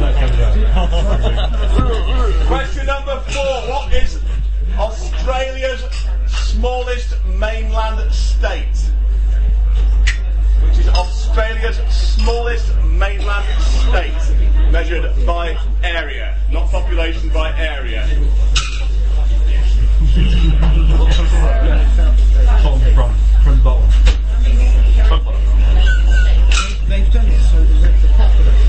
That 0.00 0.14
comes. 0.18 0.36
Question 2.46 2.86
number 2.86 3.20
four. 3.28 3.60
What 3.68 3.92
is 3.92 4.18
Australia's 4.78 5.84
smallest 6.26 7.22
mainland 7.26 8.10
state? 8.12 8.90
Which 10.64 10.78
is 10.78 10.88
Australia's 10.88 11.76
smallest 11.94 12.74
mainland 12.86 13.44
state, 13.62 14.16
measured 14.72 15.12
by 15.26 15.54
area, 15.84 16.34
not 16.50 16.70
population 16.70 17.28
by 17.28 17.52
area. 17.58 18.08
Bottom 20.62 20.78
front, 22.94 23.16
front 23.42 23.64
bottom. 23.64 23.90
They've 26.88 27.12
done 27.12 27.26
it 27.26 27.40
so 27.50 27.64
that 27.64 28.02
the 28.02 28.08
popular. 28.16 28.61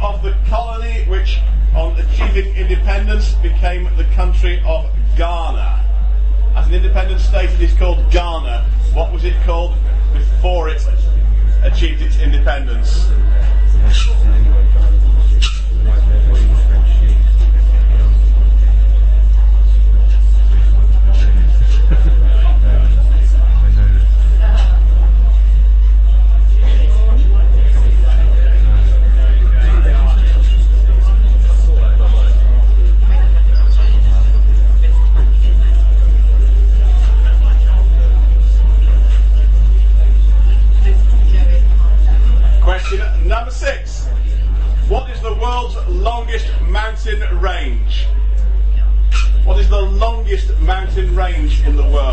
Of 0.00 0.22
the 0.22 0.34
colony 0.48 1.04
which, 1.04 1.38
on 1.74 1.96
achieving 1.98 2.54
independence, 2.56 3.34
became 3.34 3.84
the 3.96 4.04
country 4.16 4.62
of 4.66 4.90
Ghana? 5.16 5.86
As 6.56 6.66
an 6.66 6.74
independent 6.74 7.20
state, 7.20 7.50
it 7.50 7.60
is 7.60 7.72
called 7.74 8.10
Ghana. 8.10 8.66
What 8.94 9.12
was 9.12 9.24
it 9.24 9.34
called 9.44 9.74
before 10.12 10.68
it 10.68 10.82
achieved 11.62 12.02
its 12.02 12.18
independence? 12.18 13.08
In 51.64 51.76
the 51.76 51.82
world? 51.84 52.09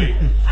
Which 0.00 0.14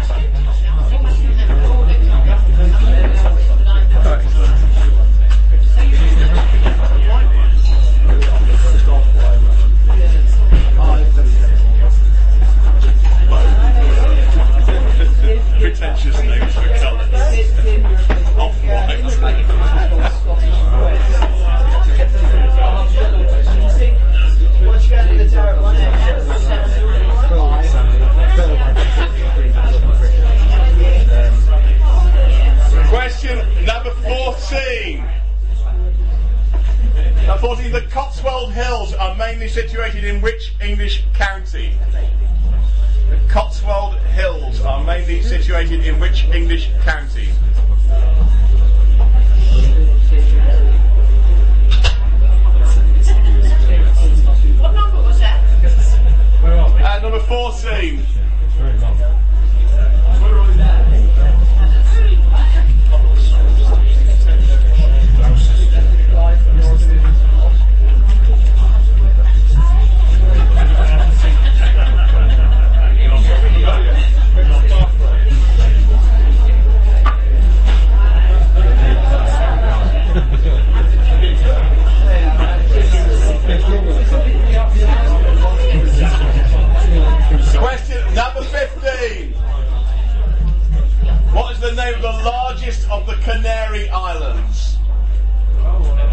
largest 92.68 92.90
of 92.90 93.06
the 93.06 93.14
Canary 93.22 93.88
Islands? 93.88 94.76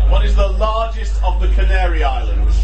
What 0.09 0.23
is 0.23 0.37
the 0.37 0.47
largest 0.47 1.21
of 1.21 1.41
the 1.41 1.49
Canary 1.49 2.01
Islands? 2.01 2.55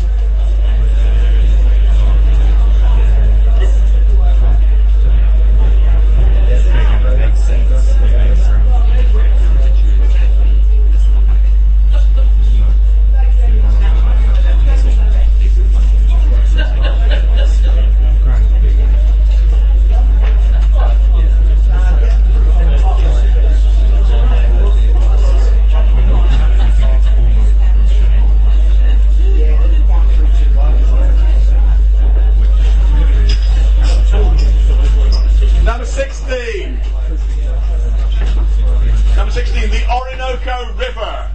Orinoco 39.92 40.74
River 40.76 41.30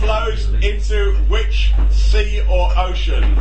flows 0.00 0.48
into 0.62 1.14
which 1.28 1.72
sea 1.90 2.42
or 2.50 2.70
ocean? 2.76 3.34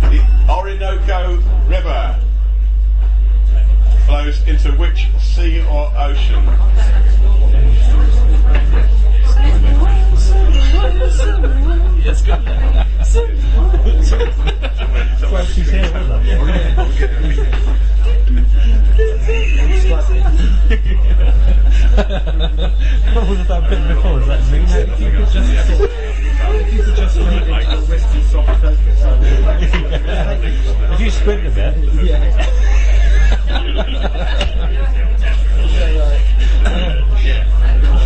The 0.00 0.20
Orinoco 0.48 1.36
River 1.68 2.18
flows 4.06 4.42
into 4.48 4.72
which 4.72 5.06
sea 5.20 5.60
or 5.60 5.92
ocean? 5.96 6.44
Well, 12.06 12.14
she's 15.46 15.68
here, 15.68 15.90
wasn't 15.92 16.24
it? 16.24 16.38
What 23.12 23.24
was 23.28 23.42
that 23.48 23.62
bit 23.68 23.82
before? 23.88 24.20
Is 24.20 24.26
that 24.28 24.40
me? 24.52 24.58
If 30.94 31.00
you 31.00 31.10
sprint 31.10 31.46
a 31.46 31.50
bit. 31.50 31.74
Both 37.76 38.02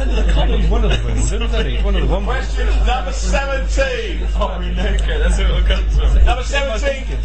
absolutely 0.00 0.32
What 0.36 0.48
the 0.48 0.58
best 0.58 0.70
one 0.70 0.84
of 0.84 0.90
the 0.90 1.06
winners, 1.06 1.32
isn't 1.32 1.66
he? 1.66 1.82
One 1.82 1.96
of 1.96 2.02
the 2.02 2.14
one 2.14 2.24
Question 2.24 2.66
number 2.86 3.12
17. 3.12 4.20
That's 4.20 5.38
where 5.38 5.60
it 5.60 5.66
comes 5.66 5.96
from. 5.96 6.24
Number 6.24 6.42
17. 6.42 7.18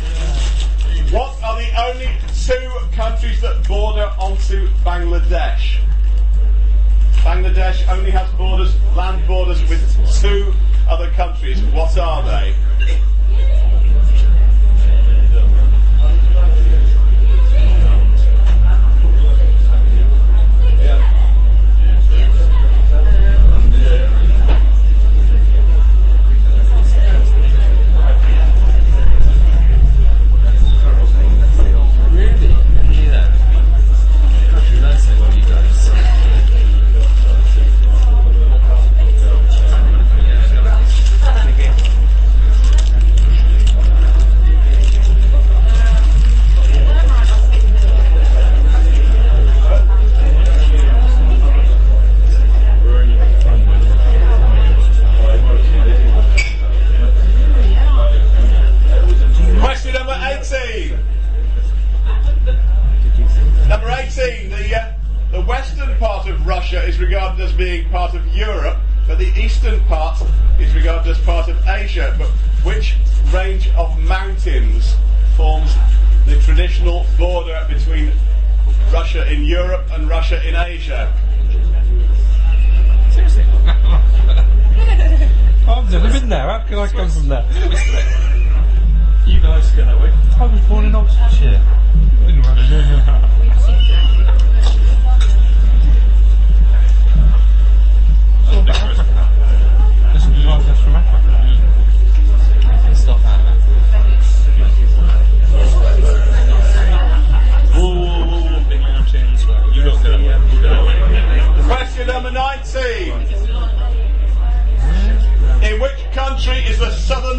What 1.12 1.44
are 1.44 1.62
the 1.62 1.70
only 1.88 2.10
two 2.46 2.96
countries 2.96 3.42
that 3.42 3.68
border 3.68 4.12
onto 4.18 4.70
Bangladesh? 4.86 5.80
Bangladesh 7.24 7.88
only 7.90 8.12
has 8.12 8.32
borders, 8.34 8.74
land 8.96 9.28
borders 9.28 9.62
with 9.70 10.22
two 10.22 10.54
other 10.90 11.12
countries. 11.12 11.62
What 11.74 11.98
are 11.98 12.24
they? 12.24 12.56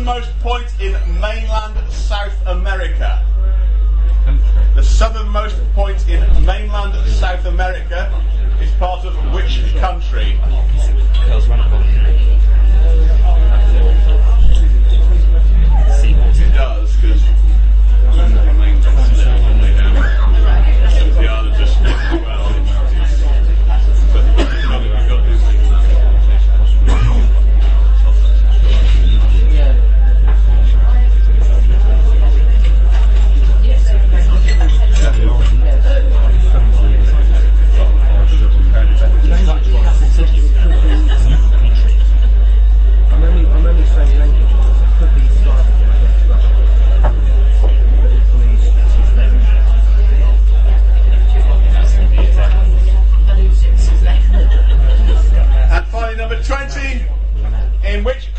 Southernmost 0.04 0.40
point 0.40 0.66
in 0.80 0.92
mainland 1.20 1.92
South 1.92 2.34
America? 2.46 3.24
The 4.74 4.82
southernmost 4.82 5.56
point 5.74 6.08
in 6.08 6.20
mainland 6.44 7.08
South 7.08 7.44
America 7.44 8.10
is 8.60 8.68
part 8.80 9.04
of 9.04 9.14
which 9.32 9.62
country? 9.76 10.40
It 16.34 16.54
does, 16.54 16.96
because 16.96 17.41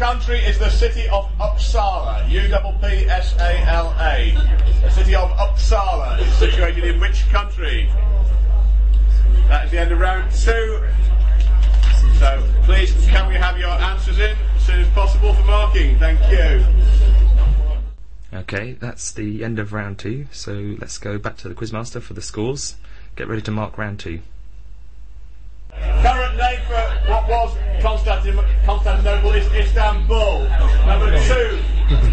country 0.04 0.39
is 0.39 0.60
the 0.60 0.70
city 0.70 1.08
of 1.08 1.32
Uppsala? 1.39 2.30
U 2.30 2.45
double 2.49 2.74
P 2.82 3.06
S 3.08 3.38
A 3.39 3.58
L 3.70 3.95
A. 4.01 4.36
The 4.82 4.89
city 4.89 5.16
of 5.16 5.30
Uppsala 5.30 6.20
is 6.20 6.34
situated 6.34 6.84
in 6.84 6.99
which 6.99 7.26
country? 7.30 7.89
That 9.47 9.64
is 9.64 9.72
the 9.72 9.78
end 9.80 9.93
of 9.93 9.99
round 10.01 10.30
two. 10.34 10.84
So 12.20 12.45
please, 12.64 12.91
can 13.06 13.30
we 13.30 13.36
have 13.36 13.58
your 13.58 13.70
answers 13.70 14.20
in 14.20 14.36
as 14.58 14.64
soon 14.64 14.82
as 14.82 14.89
possible 14.89 15.34
for 15.36 15.43
marking? 15.43 15.97
Thank 15.99 16.20
you. 16.30 16.66
Okay, 18.34 18.74
that's 18.74 19.10
the 19.10 19.41
end 19.41 19.58
of 19.58 19.72
round 19.72 19.99
two. 19.99 20.28
So 20.34 20.76
let's 20.80 20.97
go 20.97 21.18
back 21.18 21.38
to 21.38 21.47
the 21.47 21.56
quizmaster 21.56 22.01
for 22.01 22.14
the 22.14 22.22
scores. 22.22 22.76
Get 23.16 23.30
ready 23.30 23.41
to 23.43 23.51
mark 23.51 23.78
round 23.78 24.01
two. 24.01 24.20
Current 25.72 26.38
name 26.38 26.60
for 26.68 27.10
what 27.10 27.30
was 27.30 27.56
Constantinople 27.84 29.34
is 29.34 29.45
Istanbul. 29.53 30.47
Number 30.86 31.19
two, 31.27 31.59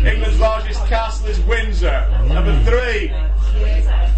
England's 0.05 0.41
largest 0.41 0.85
castle 0.87 1.29
is 1.29 1.39
Windsor. 1.43 2.09
Number 2.27 2.51
mm. 2.51 2.65
three, 2.65 3.09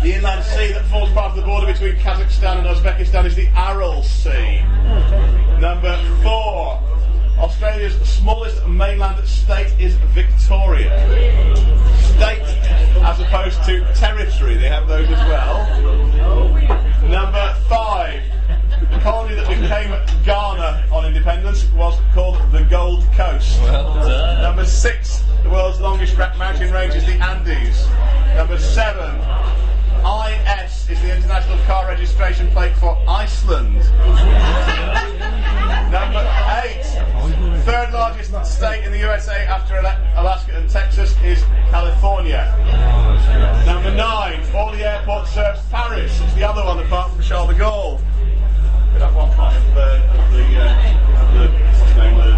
the 0.03 0.17
inland 0.17 0.43
sea 0.45 0.73
that 0.73 0.87
forms 0.87 1.13
part 1.13 1.33
of 1.33 1.37
the 1.37 1.43
border 1.43 1.67
between 1.67 1.97
Kazakhstan 1.97 2.61
and 2.61 2.67
Uzbekistan 2.67 3.27
is 3.27 3.37
the 3.37 3.49
Aral 3.49 4.03
Sea. 4.03 4.63
Number 5.61 5.95
four, 6.23 6.81
Australia's 7.39 8.01
smallest 8.01 8.67
mainland 8.67 9.23
state 9.29 9.79
is 9.79 9.95
Victoria. 10.15 10.89
State 12.17 12.41
as 13.05 13.21
opposed 13.21 13.63
to 13.65 13.85
territory, 13.95 14.55
they 14.55 14.69
have 14.69 14.89
those 14.89 15.07
as 15.11 15.19
well. 15.29 15.69
Number 17.07 17.55
five, 17.69 18.23
colony 19.03 19.35
that 19.35 19.49
became 19.49 19.91
Ghana 20.25 20.87
on 20.93 21.05
independence 21.05 21.65
was 21.73 21.99
called 22.15 22.37
the 22.53 22.63
Gold 22.63 23.05
Coast. 23.15 23.61
Number 24.41 24.65
six, 24.65 25.25
the 25.43 25.51
world's 25.51 25.81
longest 25.81 26.17
mountain 26.17 26.73
range 26.73 26.95
is 26.95 27.05
the 27.05 27.15
Andes. 27.15 27.87
Number 28.37 28.59
seven, 28.59 29.19
IS 30.03 30.89
is 30.91 31.01
the 31.03 31.17
international 31.17 31.59
car 31.65 31.89
registration 31.89 32.49
plate 32.51 32.77
for 32.77 32.97
Iceland. 33.09 33.75
Number 35.91 36.25
eight, 36.65 36.85
third 37.65 37.93
largest 37.93 38.33
state 38.47 38.85
in 38.85 38.93
the 38.93 38.99
USA 38.99 39.45
after 39.47 39.77
Alaska 39.79 40.57
and 40.57 40.71
Texas 40.71 41.15
is 41.23 41.43
California. 41.71 42.47
Number 43.67 43.95
nine, 43.95 44.45
Orly 44.55 44.85
Airport 44.85 45.27
serves 45.29 45.61
Paris. 45.71 46.21
It's 46.21 46.35
the 46.35 46.45
other 46.45 46.65
one 46.65 46.79
apart 46.79 47.13
from 47.13 47.23
Charles 47.23 47.51
de 47.51 47.61
Gaulle. 47.61 47.72
Uh, 48.95 49.99
name, 51.97 52.17
the, 52.19 52.35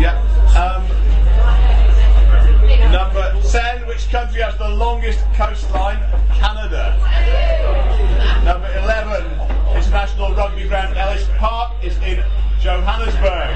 yeah. 0.00 0.14
Um, 0.54 0.82
number 2.92 3.24
10, 3.50 3.86
which 3.86 4.08
country 4.10 4.42
has 4.42 4.56
the 4.58 4.68
longest 4.68 5.24
coastline? 5.34 5.98
Canada. 6.34 6.96
Number 8.44 8.72
11, 8.78 9.24
international 9.76 10.34
rugby 10.34 10.68
ground 10.68 10.96
Ellis 10.96 11.28
Park 11.38 11.72
is 11.82 11.96
in 11.98 12.22
Johannesburg. 12.64 13.52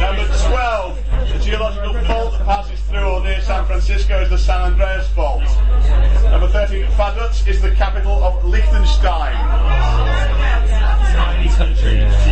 Number 0.00 0.24
12, 0.48 1.32
the 1.32 1.38
geological 1.44 1.94
fault 2.04 2.30
that 2.30 2.44
passes 2.44 2.80
through 2.82 3.00
or 3.00 3.24
near 3.24 3.40
San 3.40 3.66
Francisco 3.66 4.22
is 4.22 4.30
the 4.30 4.38
San 4.38 4.60
Andreas 4.60 5.08
Fault. 5.08 5.42
Number 6.30 6.46
13, 6.46 6.84
Vaduz 6.92 7.44
is 7.48 7.60
the 7.60 7.72
capital 7.72 8.22
of 8.22 8.44
Liechtenstein. 8.44 9.34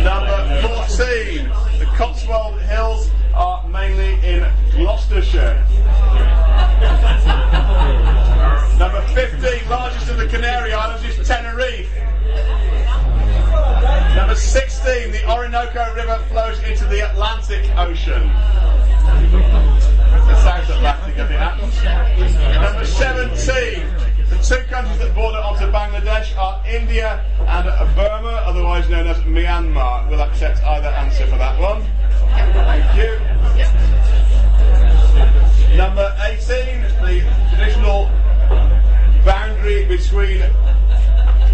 Number 0.05 0.61
14, 0.61 1.49
the 1.79 1.85
Cotswold 1.97 2.61
Hills 2.61 3.11
are 3.33 3.67
mainly 3.67 4.13
in 4.25 4.49
Gloucestershire. 4.71 5.67
Number 8.79 9.01
15, 9.07 9.69
largest 9.69 10.09
of 10.09 10.15
the 10.15 10.27
Canary 10.27 10.71
Islands 10.71 11.03
is 11.03 11.27
Tenerife. 11.27 11.89
Number 14.17 14.33
16, 14.33 15.11
the 15.11 15.29
Orinoco 15.29 15.93
River 15.93 16.17
flows 16.29 16.57
into 16.63 16.85
the 16.85 17.07
Atlantic 17.07 17.69
Ocean. 17.77 18.27
The 20.09 20.35
South 20.41 20.67
Atlantic, 20.71 21.19
I. 21.19 22.59
Number 22.59 22.83
17, 22.83 23.37
the 24.27 24.37
two 24.43 24.63
countries 24.71 24.97
that 24.97 25.13
border 25.13 25.37
onto 25.37 25.65
Bangladesh 25.65 26.35
are 26.35 26.59
India 26.67 27.23
and 27.41 27.95
Burma, 27.95 28.41
otherwise 28.43 28.89
known 28.89 29.05
as 29.05 29.19
Myanmar. 29.19 30.09
We'll 30.09 30.23
accept 30.23 30.63
either 30.63 30.87
answer 30.87 31.27
for 31.27 31.37
that 31.37 31.59
one. 31.59 31.83
Thank 32.33 32.97
you. 32.97 33.19
Number 35.77 36.11
18, 36.21 36.81
the 37.05 37.21
traditional 37.53 38.09
boundary 39.23 39.85
between 39.85 40.41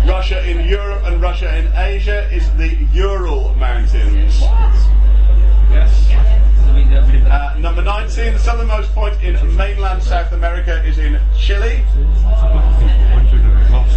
Russia 0.06 0.50
in 0.50 0.68
Europe 0.68 1.04
and 1.06 1.22
Russia 1.22 1.58
in 1.58 1.72
Asia 1.76 2.30
is 2.32 2.50
the 2.58 2.76
Ural 2.94 3.54
Mountains. 3.56 4.40
Yes. 5.70 6.10
Uh, 6.12 7.56
number 7.58 7.82
19, 7.82 8.34
the 8.34 8.40
southernmost 8.40 8.92
point 8.94 9.22
in 9.24 9.34
mainland 9.56 10.04
South 10.04 10.32
America 10.34 10.84
is 10.84 10.98
in 10.98 11.20
Chile. 11.38 11.84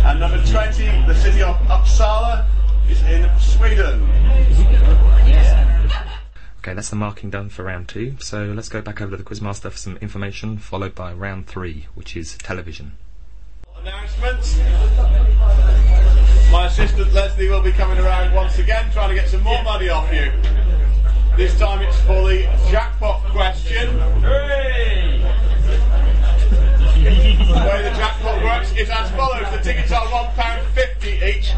And 0.05 0.21
number 0.21 0.39
20, 0.47 0.85
the 1.07 1.15
city 1.15 1.43
of 1.43 1.57
Uppsala 1.67 2.47
is 2.89 3.03
in 3.03 3.29
Sweden. 3.41 4.09
Okay, 6.59 6.75
that's 6.75 6.91
the 6.91 6.97
marking 6.97 7.31
done 7.31 7.49
for 7.49 7.65
round 7.65 7.89
two. 7.89 8.17
So 8.21 8.47
let's 8.47 8.69
go 8.69 8.81
back 8.81 9.01
over 9.01 9.13
to 9.13 9.17
the 9.17 9.23
quizmaster 9.23 9.71
for 9.71 9.79
some 9.79 9.97
information, 9.99 10.59
followed 10.59 10.95
by 10.95 11.13
round 11.13 11.47
three, 11.47 11.87
which 11.95 12.17
is 12.17 12.37
television. 12.39 12.93
announcements. 13.81 14.59
Assistant 16.79 17.11
Leslie 17.14 17.49
will 17.49 17.62
be 17.62 17.72
coming 17.72 17.99
around 17.99 18.35
once 18.35 18.59
again 18.59 18.93
trying 18.93 19.09
to 19.09 19.14
get 19.14 19.31
some 19.31 19.43
more 19.43 19.62
money 19.62 19.89
off 19.89 20.12
you. 20.12 20.31
This 21.35 21.59
time 21.59 21.81
it's 21.81 21.99
for 22.01 22.29
the 22.29 22.43
jackpot 22.70 23.24
question. 23.31 23.97
The 23.97 24.29
way 27.64 27.83
the 27.83 27.97
jackpot 27.97 28.45
works 28.45 28.72
is 28.72 28.91
as 28.91 29.11
follows. 29.12 29.51
The 29.53 29.61
tickets 29.62 29.91
are 29.91 30.05
£1.50 30.05 31.22
each. 31.27 31.55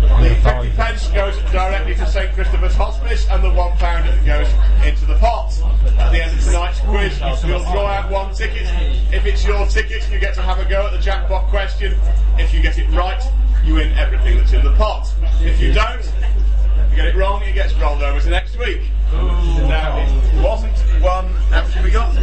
The 0.00 0.36
50 0.42 0.70
pence 0.76 1.08
goes 1.08 1.36
directly 1.50 1.94
to 1.96 2.06
St 2.06 2.32
Christopher's 2.34 2.74
Hospice 2.74 3.28
and 3.28 3.42
the 3.42 3.50
one 3.50 3.76
pound 3.78 4.04
goes 4.24 4.48
into 4.84 5.04
the 5.06 5.16
pot. 5.16 5.52
At 5.98 6.12
the 6.12 6.22
end 6.22 6.38
of 6.38 6.44
tonight's 6.44 6.80
quiz, 6.80 7.18
you'll 7.44 7.60
draw 7.72 7.86
out 7.86 8.10
one 8.10 8.34
ticket. 8.34 8.66
If 9.12 9.26
it's 9.26 9.44
your 9.44 9.66
ticket, 9.66 10.08
you 10.10 10.18
get 10.18 10.34
to 10.34 10.42
have 10.42 10.58
a 10.58 10.68
go 10.68 10.86
at 10.86 10.92
the 10.92 10.98
jackpot 10.98 11.48
question. 11.48 11.94
If 12.38 12.54
you 12.54 12.60
get 12.62 12.78
it 12.78 12.88
right, 12.90 13.22
you 13.64 13.74
win 13.74 13.92
everything 13.98 14.36
that's 14.36 14.52
in 14.52 14.64
the 14.64 14.72
pot. 14.74 15.12
If 15.40 15.60
you 15.60 15.72
don't, 15.72 16.00
if 16.00 16.90
you 16.90 16.96
get 16.96 17.06
it 17.06 17.16
wrong, 17.16 17.42
it 17.42 17.54
gets 17.54 17.74
rolled 17.74 18.02
over 18.02 18.20
to 18.20 18.30
next 18.30 18.56
week. 18.58 18.82
Now, 19.12 19.98
it 19.98 20.42
wasn't 20.42 20.76
one. 21.02 21.26
How 21.50 21.62
have 21.62 21.84
we 21.84 21.90
got? 21.90 22.14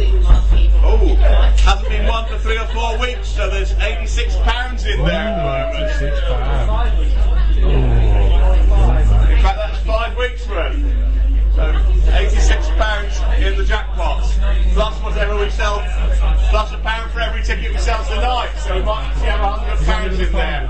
Oh, 0.82 1.14
hasn't 1.64 1.88
been 1.88 2.06
one 2.06 2.26
for 2.28 2.38
three 2.38 2.58
or 2.58 2.66
four 2.66 2.98
weeks, 2.98 3.28
so 3.28 3.50
there's 3.50 3.74
£86 3.74 4.86
in 4.86 5.04
there 5.04 5.14
at 5.14 5.72
the 5.72 6.96
moment. 6.96 7.35
Pounds. 7.66 9.30
In 9.30 9.42
fact, 9.42 9.58
that's 9.58 9.78
five 9.84 10.16
weeks 10.16 10.46
worth. 10.48 10.76
So, 11.54 11.72
£86 11.72 13.38
in 13.40 13.56
the 13.56 13.64
jackpots. 13.64 14.36
Plus 14.74 15.02
whatever 15.02 15.38
we 15.38 15.50
sell, 15.50 15.80
plus 16.50 16.72
a 16.72 16.78
pound 16.78 17.10
for 17.12 17.20
every 17.20 17.42
ticket 17.42 17.72
we 17.72 17.78
sell 17.78 18.04
tonight. 18.04 18.52
So 18.58 18.76
we 18.76 18.82
might 18.82 19.06
actually 19.06 19.26
have 19.26 19.40
a 19.40 19.48
hundred 19.52 19.78
pounds 19.86 20.20
in 20.20 20.32
there. 20.32 20.68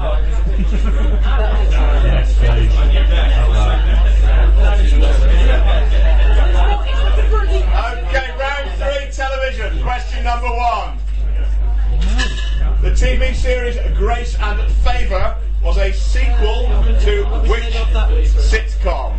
Okay, 8.07 8.28
round 8.38 8.70
three 8.78 9.11
television. 9.12 9.82
Question 9.82 10.24
number 10.24 10.49
one. 10.49 10.99
The 12.82 12.90
TV 12.90 13.34
series 13.34 13.76
Grace 13.97 14.36
and 14.38 14.70
Favour 14.82 15.36
was 15.62 15.76
a 15.78 15.92
sequel 15.92 16.68
to 17.00 17.24
which 17.48 17.74
sitcom? 18.50 19.18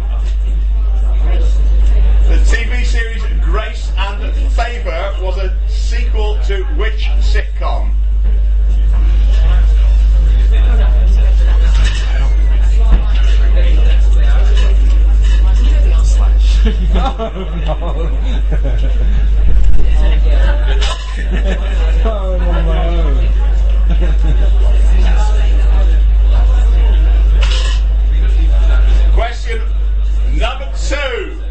The 2.27 2.37
TV 2.45 2.85
series 2.85 3.23
Grace 3.43 3.91
and 3.97 4.33
Favour 4.53 5.15
was 5.21 5.37
a 5.37 5.57
sequel 5.67 6.39
to 6.43 6.63
which 6.75 7.05
sitcom? 7.21 7.93
Oh, 22.09 22.37
I'm 22.39 22.47
on 22.47 22.65
my 22.65 22.87
own. 22.97 23.27
Question 29.13 29.61
number 30.37 30.71
two. 30.87 31.41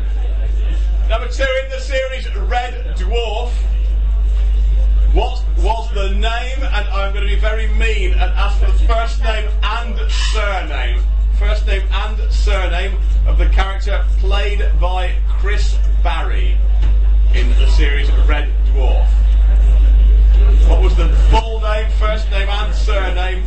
Number 1.08 1.28
two 1.28 1.46
in 1.64 1.70
the 1.70 1.80
series 1.80 2.32
Red 2.36 2.96
Dwarf. 2.96 3.50
What 5.12 5.42
was 5.58 5.92
the 5.92 6.10
name? 6.10 6.62
And 6.62 6.88
I'm 6.88 7.12
going 7.12 7.26
to 7.26 7.34
be 7.34 7.40
very 7.40 7.68
mean 7.68 8.12
and 8.12 8.22
ask 8.22 8.60
for 8.60 8.66
the 8.66 8.78
first 8.86 9.22
name 9.22 9.48
and 9.62 10.10
surname. 10.10 11.02
First 11.38 11.66
name 11.66 11.82
and 11.90 12.32
surname 12.32 12.96
of 13.26 13.38
the 13.38 13.48
character 13.48 14.04
played 14.18 14.64
by 14.80 15.14
Chris 15.28 15.76
Barrie 16.02 16.56
in 17.34 17.48
the 17.50 17.66
series 17.68 18.10
Red 18.28 18.52
Dwarf. 18.66 19.08
What 20.68 20.82
was 20.82 20.94
the 20.96 21.08
full 21.30 21.60
name, 21.60 21.90
first 21.98 22.30
name 22.30 22.48
and 22.48 22.74
surname 22.74 23.44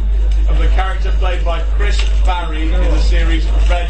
of 0.50 0.58
the 0.58 0.68
character 0.70 1.12
played 1.14 1.46
by 1.46 1.62
Chris 1.76 1.98
Barrie 2.26 2.64
in 2.64 2.72
the 2.72 3.00
series 3.00 3.46
Red 3.70 3.90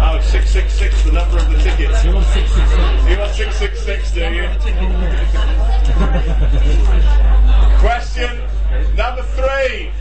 Oh 0.00 0.14
well. 0.14 0.16
Oh, 0.16 0.20
666, 0.20 1.04
the 1.04 1.12
number 1.12 1.36
of 1.36 1.50
the 1.50 1.58
tickets. 1.58 2.02
You're 2.04 2.16
on 2.16 2.24
666. 2.24 3.10
You 3.10 3.18
want 3.18 3.34
666, 3.36 4.12
do 4.12 4.20
you? 4.32 4.48
Question 7.80 8.40
number 8.96 9.22
three. 9.36 9.92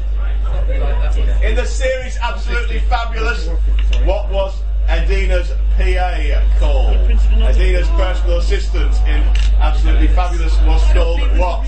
In 1.46 1.56
the 1.56 1.66
series 1.66 2.18
Absolutely 2.18 2.80
Fabulous, 2.80 3.48
what 4.06 4.30
was 4.32 4.62
Edina's 4.88 5.52
PA 5.76 6.46
called? 6.60 6.96
Edina's 7.44 7.90
personal 7.90 8.38
assistant 8.38 8.96
in 9.06 9.22
Absolutely 9.60 10.08
Fabulous 10.08 10.58
was 10.62 10.82
called 10.94 11.20
what? 11.38 11.68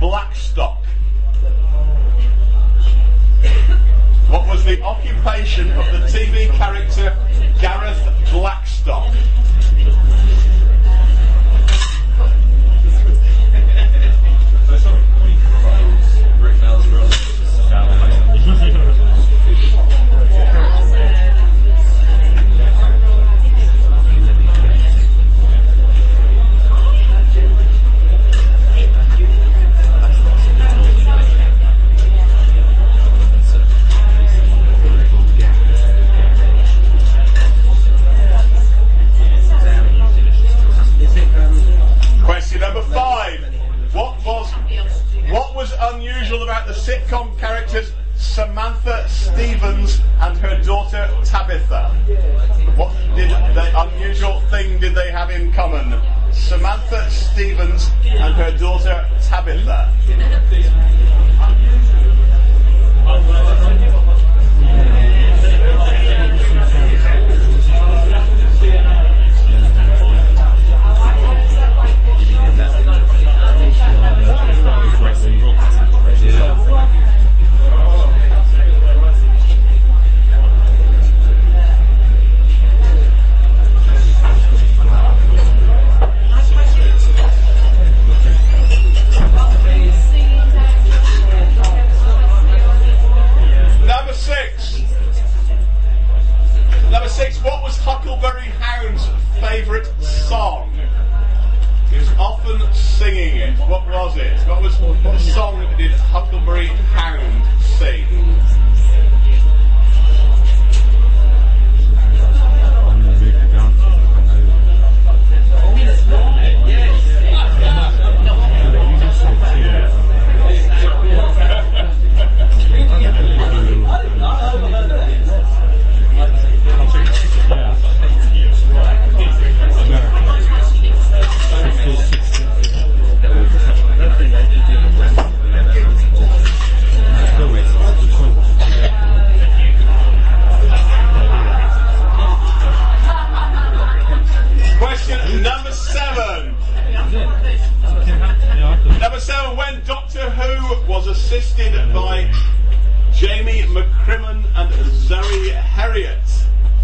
Blackstock? 0.00 0.84
What 4.28 4.46
was 4.46 4.64
the 4.64 4.80
occupation 4.82 5.70
of 5.72 5.86
the 5.86 6.06
TV 6.06 6.50
character 6.52 7.16
Gareth 7.60 8.30
Blackstock? 8.30 9.12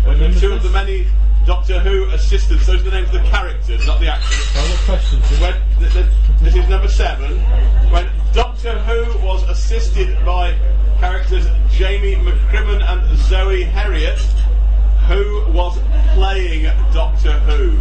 Those 0.04 0.36
are 0.36 0.40
two 0.40 0.52
of 0.52 0.62
the 0.62 0.70
many 0.70 1.06
Doctor 1.44 1.80
Who 1.80 2.08
assistants. 2.10 2.66
Those 2.66 2.80
are 2.80 2.84
the 2.84 2.90
names 2.90 3.08
of 3.08 3.14
the 3.14 3.28
characters, 3.28 3.86
not 3.86 4.00
the 4.00 4.08
actors. 4.08 4.48
I've 4.56 4.78
questions. 4.84 5.40
When, 5.40 5.54
th- 5.78 5.92
th- 5.92 6.06
this 6.40 6.54
is 6.54 6.68
number 6.68 6.88
seven. 6.88 7.38
When 7.90 8.08
Doctor 8.32 8.78
Who 8.80 9.26
was 9.26 9.42
assisted 9.48 10.24
by 10.24 10.56
characters 11.00 11.46
Jamie 11.70 12.14
McCrimmon 12.14 12.82
and 12.82 13.18
Zoe 13.18 13.64
Heriot, 13.64 14.18
who 15.08 15.50
was 15.52 15.78
playing 16.14 16.64
Doctor 16.92 17.32
Who? 17.40 17.72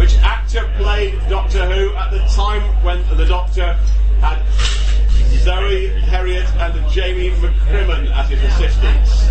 Which 0.00 0.16
actor 0.16 0.70
played 0.78 1.14
Doctor 1.28 1.66
Who 1.66 1.94
at 1.94 2.10
the 2.10 2.18
time 2.34 2.62
when 2.82 3.06
the 3.16 3.24
Doctor 3.24 3.74
had 4.20 4.42
Zoe 5.46 5.90
Heriot 6.10 6.50
and 6.56 6.90
Jamie 6.90 7.30
McCrimmon 7.30 8.10
as 8.10 8.30
his 8.30 8.42
assistants? 8.42 9.30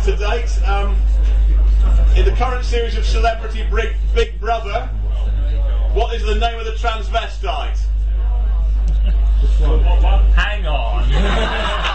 Up 0.00 0.06
to 0.06 0.16
date. 0.16 0.62
Um, 0.66 0.96
in 2.16 2.24
the 2.24 2.32
current 2.32 2.64
series 2.64 2.96
of 2.96 3.04
Celebrity 3.04 3.66
Big, 3.70 3.96
Big 4.14 4.40
Brother, 4.40 4.86
what 5.92 6.14
is 6.14 6.22
the 6.22 6.36
name 6.36 6.58
of 6.58 6.64
the 6.64 6.72
transvestite? 6.72 7.78
Hang 10.34 10.66
on. 10.66 11.86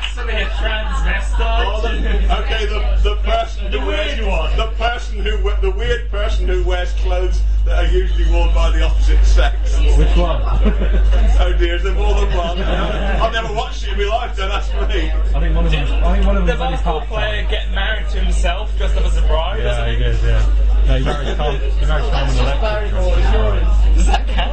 Is 0.00 0.14
he 0.14 0.20
actually 0.20 0.42
a 0.42 0.46
transvestite? 0.46 1.64
Oh, 1.66 1.80
the- 1.82 2.42
okay, 2.44 2.66
the, 2.66 3.00
the 3.02 3.16
person 3.22 3.70
The 3.70 3.80
who 3.80 3.86
wears, 3.86 4.16
weird 4.18 4.28
one. 4.28 4.56
the 4.56 4.66
person 4.78 5.18
who 5.18 5.50
the 5.60 5.70
weird 5.70 6.10
person 6.10 6.48
who 6.48 6.64
wears 6.64 6.92
clothes 6.94 7.40
that 7.64 7.84
are 7.84 7.90
usually 7.90 8.30
worn 8.30 8.52
by 8.54 8.70
the 8.70 8.82
opposite 8.82 9.22
sex. 9.24 9.78
Which 9.98 10.16
one? 10.16 10.42
Oh 11.42 11.52
dear, 11.58 11.74
is 11.76 11.82
there 11.82 11.94
more 11.94 12.14
than 12.14 12.36
one? 12.36 12.58
I've 12.62 13.32
never 13.32 13.52
watched 13.52 13.82
it 13.84 13.92
in 13.92 13.98
my 13.98 14.04
life. 14.16 14.36
Don't 14.36 14.50
ask 14.50 14.72
me. 14.74 15.10
I 15.10 15.40
think 15.40 15.54
one 15.56 15.66
of 15.66 15.72
them. 15.72 16.04
I 16.04 16.14
think 16.14 16.26
one 16.26 16.36
of 16.36 16.46
The 16.46 16.52
them 16.52 16.60
was 16.60 16.60
only 16.60 16.76
basketball 16.76 17.00
player 17.06 17.46
getting 17.48 17.74
married 17.74 18.08
to 18.10 18.20
himself 18.20 18.76
dressed 18.78 18.96
up 18.96 19.04
as 19.06 19.16
a 19.16 19.22
bride, 19.22 19.62
Yeah, 19.62 19.86
he 19.86 19.92
he? 19.96 19.98
did. 20.02 20.22
Yeah. 20.22 20.71
No, 20.86 20.98
he 20.98 21.04
married 21.04 21.36
Carl. 21.36 21.56
He 21.56 21.86
married 21.86 22.10
Carmen 22.10 22.36
Electra. 22.36 23.94
Does 23.94 24.06
that 24.06 24.26
count? 24.28 24.52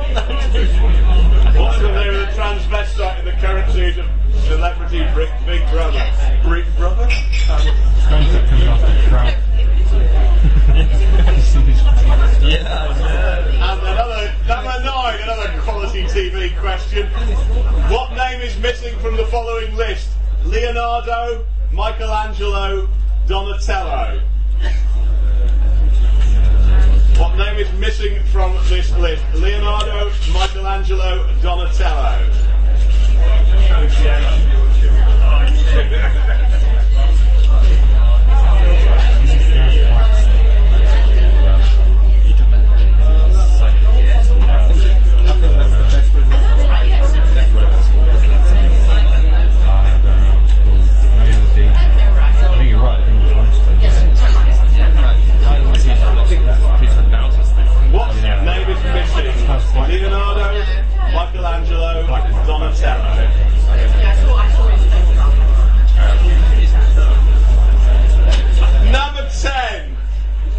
What 1.58 1.76
is 1.76 1.82
the 1.82 1.92
name 1.92 2.14
of 2.14 2.20
the 2.20 2.34
transvestite 2.34 3.20
in 3.20 3.26
the 3.26 3.32
current 3.34 3.72
season? 3.72 4.06
of 4.06 4.44
Celebrity 4.46 5.00
Big, 5.16 5.30
Big 5.46 5.70
Brother? 5.70 6.12
Big 6.44 6.66
Brother? 6.78 7.08
Concept 7.46 8.48
comes 8.50 8.64
after 8.66 9.10
Trout. 9.10 9.34
yeah. 12.42 12.90
And 13.72 13.82
another, 13.82 14.34
number 14.48 14.84
nine, 14.84 15.22
another 15.22 15.62
quality 15.62 16.04
TV 16.04 16.58
question. 16.60 17.08
What 17.90 18.14
name 18.14 18.42
is 18.42 18.58
missing 18.60 18.98
from 19.00 19.18
the 19.18 19.26
following 19.26 19.76
list? 19.76 20.10
Leonardo, 20.46 21.46
Michelangelo, 21.72 22.88
Donatello. 23.28 24.22
What 27.20 27.36
name 27.36 27.58
is 27.58 27.70
missing 27.74 28.24
from 28.32 28.54
this 28.70 28.90
list? 28.98 29.22
Leonardo, 29.34 30.10
Michelangelo, 30.32 31.28
Donatello. 31.42 32.32
Leonardo, 59.76 60.64
Michelangelo, 61.14 62.06
Donatello. 62.46 63.14
Number 68.92 69.30
10. 69.30 69.96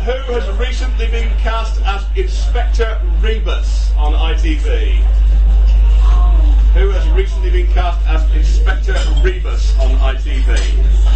Who 0.04 0.32
has 0.32 0.58
recently 0.58 1.06
been 1.08 1.28
cast 1.38 1.80
as 1.82 2.06
Inspector 2.16 3.00
Rebus 3.20 3.92
on 3.96 4.12
ITV? 4.12 4.96
Who 6.74 6.90
has 6.90 7.08
recently 7.10 7.50
been 7.50 7.72
cast 7.72 8.00
as 8.06 8.22
Inspector 8.34 8.94
Rebus 9.22 9.76
on 9.78 9.90
ITV? 10.14 11.09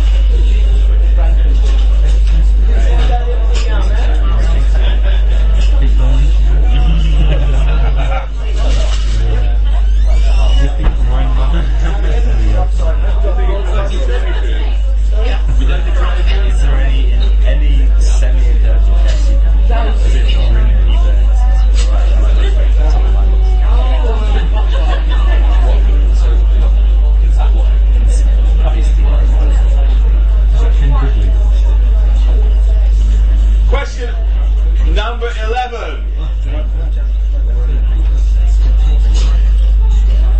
number 35.25 35.45
11. 35.47 36.05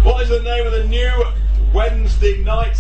What 0.05 0.23
is 0.23 0.29
the 0.29 0.43
name 0.43 0.67
of 0.67 0.73
the 0.73 0.85
new 0.85 1.25
Wednesday 1.73 2.43
night? 2.43 2.79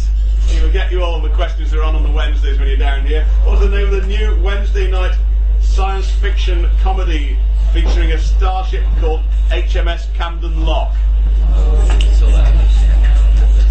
We'll 0.60 0.70
get 0.70 0.92
you 0.92 1.02
all 1.02 1.20
the 1.20 1.30
questions 1.30 1.70
that 1.70 1.80
are 1.80 1.82
on 1.82 1.94
on 1.94 2.02
the 2.02 2.10
Wednesdays 2.10 2.58
when 2.58 2.68
you're 2.68 2.76
down 2.76 3.06
here. 3.06 3.24
What's 3.44 3.62
the 3.62 3.70
name 3.70 3.86
of 3.86 4.02
the 4.02 4.06
new 4.06 4.38
Wednesday 4.42 4.90
night 4.90 5.16
science 5.60 6.10
fiction 6.10 6.68
comedy 6.82 7.38
featuring 7.72 8.12
a 8.12 8.18
starship 8.18 8.84
called 9.00 9.22
HMS 9.48 10.12
Camden 10.14 10.64
Lock? 10.64 10.94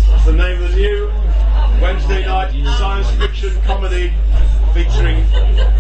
What's 0.10 0.26
the 0.26 0.34
name 0.34 0.64
of 0.64 0.72
the 0.72 0.76
new 0.76 1.12
Wednesday 1.80 2.26
night 2.26 2.52
science 2.78 3.12
fiction 3.12 3.62
comedy 3.62 4.12
featuring 4.74 5.18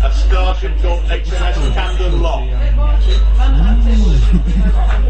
a 0.04 0.14
starship 0.14 0.78
called 0.80 1.04
HMS 1.06 1.74
Camden 1.74 2.22
Lock. 2.22 2.44
Mm. 3.38 5.03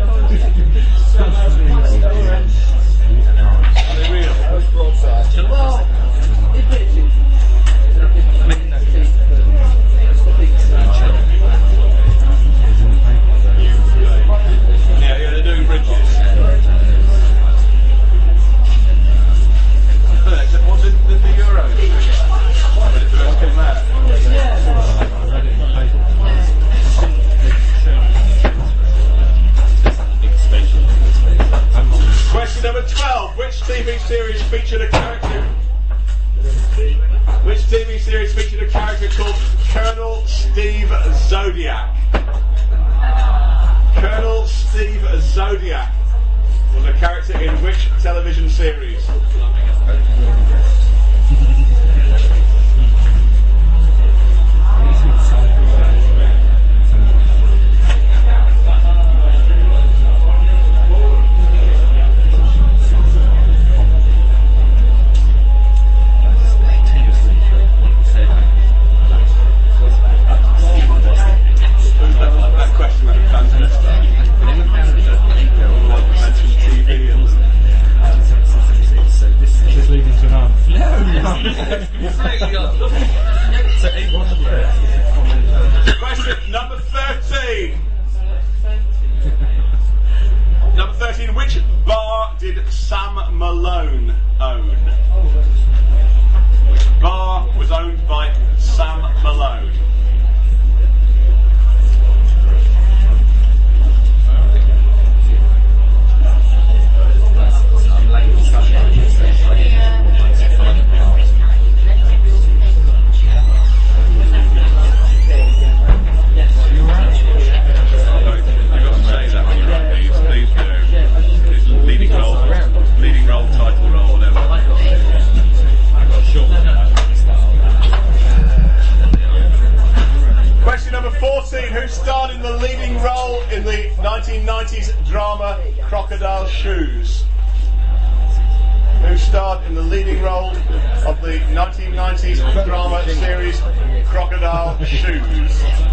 1990s 141.94 142.66
drama 142.66 143.04
series 143.06 143.62
Crocodile 144.08 144.84
Shoes. 144.84 145.93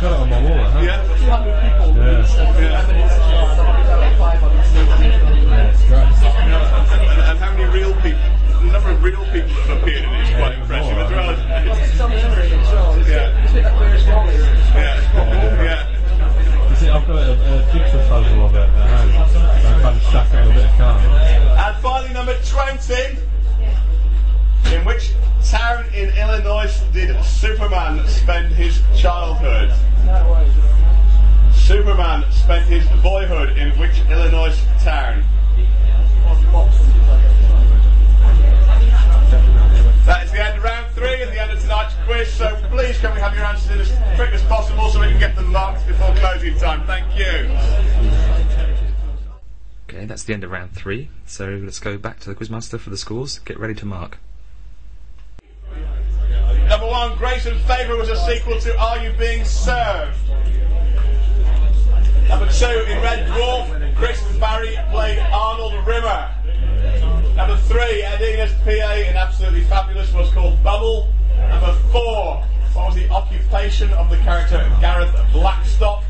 Got 0.00 0.12
it 0.12 0.20
on 0.20 0.30
my 0.30 0.40
wall. 0.42 0.64
Huh? 0.70 0.80
yeah, 0.80 1.04
200 1.04 1.60
people. 1.60 1.92
Yeah. 1.92 2.24
yeah. 2.56 2.88
And 2.88 2.96
it's 3.04 3.20
560. 4.16 4.80
Yeah, 4.80 5.76
great. 5.92 6.08
And, 6.88 7.20
and 7.20 7.38
how 7.38 7.52
many 7.52 7.68
real 7.68 7.92
people, 8.00 8.16
the 8.64 8.72
number 8.72 8.90
of 8.90 9.02
real 9.02 9.24
people 9.28 9.52
that 9.52 9.68
have 9.68 9.82
appeared 9.82 10.04
in 10.04 10.10
it 10.10 10.24
is 10.24 10.30
quite 10.40 10.56
impressive 10.56 10.96
as 10.96 11.10
well. 11.10 11.30
it? 11.30 11.36
It's 11.84 12.00
on 12.00 12.10
the 12.10 12.16
other 12.16 12.40
end 12.40 12.52
as 12.54 12.72
well. 12.72 12.94
It's 12.96 13.08
Yeah. 13.08 13.42
it's 13.44 13.50
a 13.50 13.54
bit 13.54 13.64
like 13.64 13.76
Where's 13.76 14.06
Wally? 14.06 14.36
Yeah, 14.72 14.96
yeah. 15.68 16.70
You 16.70 16.76
see, 16.76 16.88
I've 16.88 17.06
got 17.06 17.16
a, 17.16 17.32
a 17.36 17.72
jigsaw 17.72 18.08
puzzle 18.08 18.44
of 18.46 18.54
it 18.54 18.58
at 18.58 18.72
home. 18.72 19.12
I 19.12 19.80
kind 19.82 19.96
of 19.96 20.02
stack 20.02 20.32
it 20.32 20.36
on 20.36 20.50
a 20.50 20.54
bit 20.54 20.64
of 20.64 20.76
card. 20.78 21.00
And 21.04 21.76
finally, 21.82 22.12
number 22.14 22.40
20. 22.40 23.18
In 24.72 24.84
which 24.84 25.12
town 25.44 25.84
in 25.92 26.08
Illinois 26.16 26.72
did 26.92 27.22
Superman 27.24 28.06
spend 28.08 28.54
his 28.54 28.80
childhood? 28.96 29.72
Superman 31.54 32.24
spent 32.32 32.66
his 32.66 32.84
boyhood 33.00 33.56
in 33.56 33.70
which 33.78 34.00
Illinois 34.10 34.56
town? 34.82 35.22
That 40.04 40.24
is 40.24 40.32
the 40.32 40.44
end 40.44 40.58
of 40.58 40.64
round 40.64 40.92
three 40.94 41.22
and 41.22 41.30
the 41.30 41.40
end 41.40 41.52
of 41.52 41.60
tonight's 41.60 41.94
quiz. 42.06 42.32
So 42.32 42.60
please, 42.70 42.98
can 42.98 43.14
we 43.14 43.20
have 43.20 43.34
your 43.36 43.44
answers 43.44 43.70
in 43.70 43.80
as 43.80 44.16
quick 44.16 44.32
as 44.32 44.42
possible 44.42 44.88
so 44.88 45.00
we 45.00 45.06
can 45.06 45.20
get 45.20 45.36
them 45.36 45.52
marked 45.52 45.86
before 45.86 46.12
closing 46.16 46.56
time? 46.58 46.84
Thank 46.86 47.16
you. 47.16 47.48
Okay, 49.88 50.06
that's 50.06 50.24
the 50.24 50.34
end 50.34 50.42
of 50.42 50.50
round 50.50 50.72
three. 50.72 51.10
So 51.26 51.50
let's 51.50 51.78
go 51.78 51.98
back 51.98 52.18
to 52.20 52.30
the 52.30 52.34
quizmaster 52.34 52.80
for 52.80 52.90
the 52.90 52.96
scores. 52.96 53.38
Get 53.40 53.60
ready 53.60 53.74
to 53.74 53.86
mark. 53.86 54.18
One, 57.00 57.16
Grace 57.16 57.46
and 57.46 57.58
Favour 57.62 57.96
was 57.96 58.10
a 58.10 58.16
sequel 58.26 58.60
to 58.60 58.78
Are 58.78 58.98
You 58.98 59.14
Being 59.14 59.42
Served? 59.42 60.18
Number 62.28 62.46
two, 62.52 62.66
in 62.66 63.00
Red 63.00 63.26
Dwarf, 63.26 63.96
Chris 63.96 64.22
Barrie 64.36 64.76
played 64.90 65.18
Arnold 65.32 65.86
Rimmer. 65.86 66.30
Number 67.36 67.56
three, 67.56 68.02
Edina's 68.02 68.52
PA 68.64 68.92
in 68.96 69.16
Absolutely 69.16 69.62
Fabulous 69.62 70.12
was 70.12 70.30
called 70.32 70.62
Bubble. 70.62 71.10
Number 71.38 71.72
four, 71.90 72.44
what 72.74 72.88
was 72.88 72.96
the 72.96 73.08
occupation 73.08 73.90
of 73.94 74.10
the 74.10 74.18
character 74.18 74.70
Gareth 74.82 75.16
Blackstock? 75.32 76.04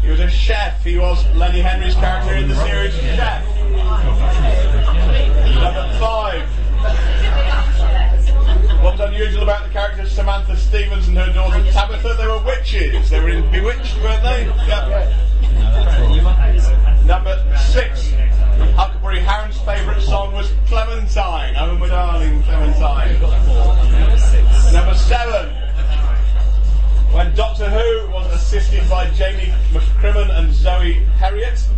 He 0.00 0.08
was 0.08 0.20
a 0.20 0.30
chef. 0.30 0.82
He 0.82 0.96
was 0.96 1.26
Lenny 1.34 1.60
Henry's 1.60 1.94
character 1.94 2.36
in 2.36 2.48
the 2.48 2.56
series 2.64 2.94
Chef. 2.94 3.44
Number 5.60 5.98
five, 6.00 6.48
what 8.82 8.98
was 8.98 9.08
unusual 9.08 9.44
about 9.44 9.64
the 9.64 9.70
characters 9.70 10.10
Samantha 10.10 10.56
Stevens 10.56 11.06
and 11.06 11.16
her 11.16 11.32
daughter 11.32 11.62
Tabitha? 11.70 12.14
They 12.18 12.26
were 12.26 12.42
witches. 12.42 13.08
They 13.10 13.20
were 13.20 13.28
in 13.28 13.48
Bewitched, 13.50 13.96
weren't 14.02 14.22
they? 14.22 14.46
Yep. 14.66 15.12
Number 17.06 17.56
six. 17.70 18.12
Huckleberry 18.74 19.20
Hound's 19.20 19.58
favourite 19.60 20.02
song 20.02 20.32
was 20.32 20.52
Clementine. 20.66 21.54
Oh, 21.58 21.76
my 21.78 21.88
darling 21.88 22.42
Clementine. 22.42 23.20
Number 24.72 24.94
seven. 24.94 25.50
When 27.12 27.34
Doctor 27.34 27.68
Who 27.68 28.10
was 28.10 28.32
assisted 28.32 28.88
by 28.88 29.10
Jamie 29.10 29.52
McCrimmon 29.70 30.36
and 30.36 30.52
Zoe 30.52 31.06
Heriot, 31.18 31.68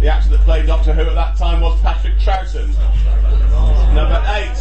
the 0.00 0.08
actor 0.08 0.30
that 0.30 0.40
played 0.40 0.66
Doctor 0.66 0.92
Who 0.92 1.02
at 1.02 1.14
that 1.14 1.36
time 1.36 1.60
was 1.60 1.80
Patrick 1.80 2.18
Troughton. 2.18 2.74
Number 3.94 4.22
eight. 4.28 4.56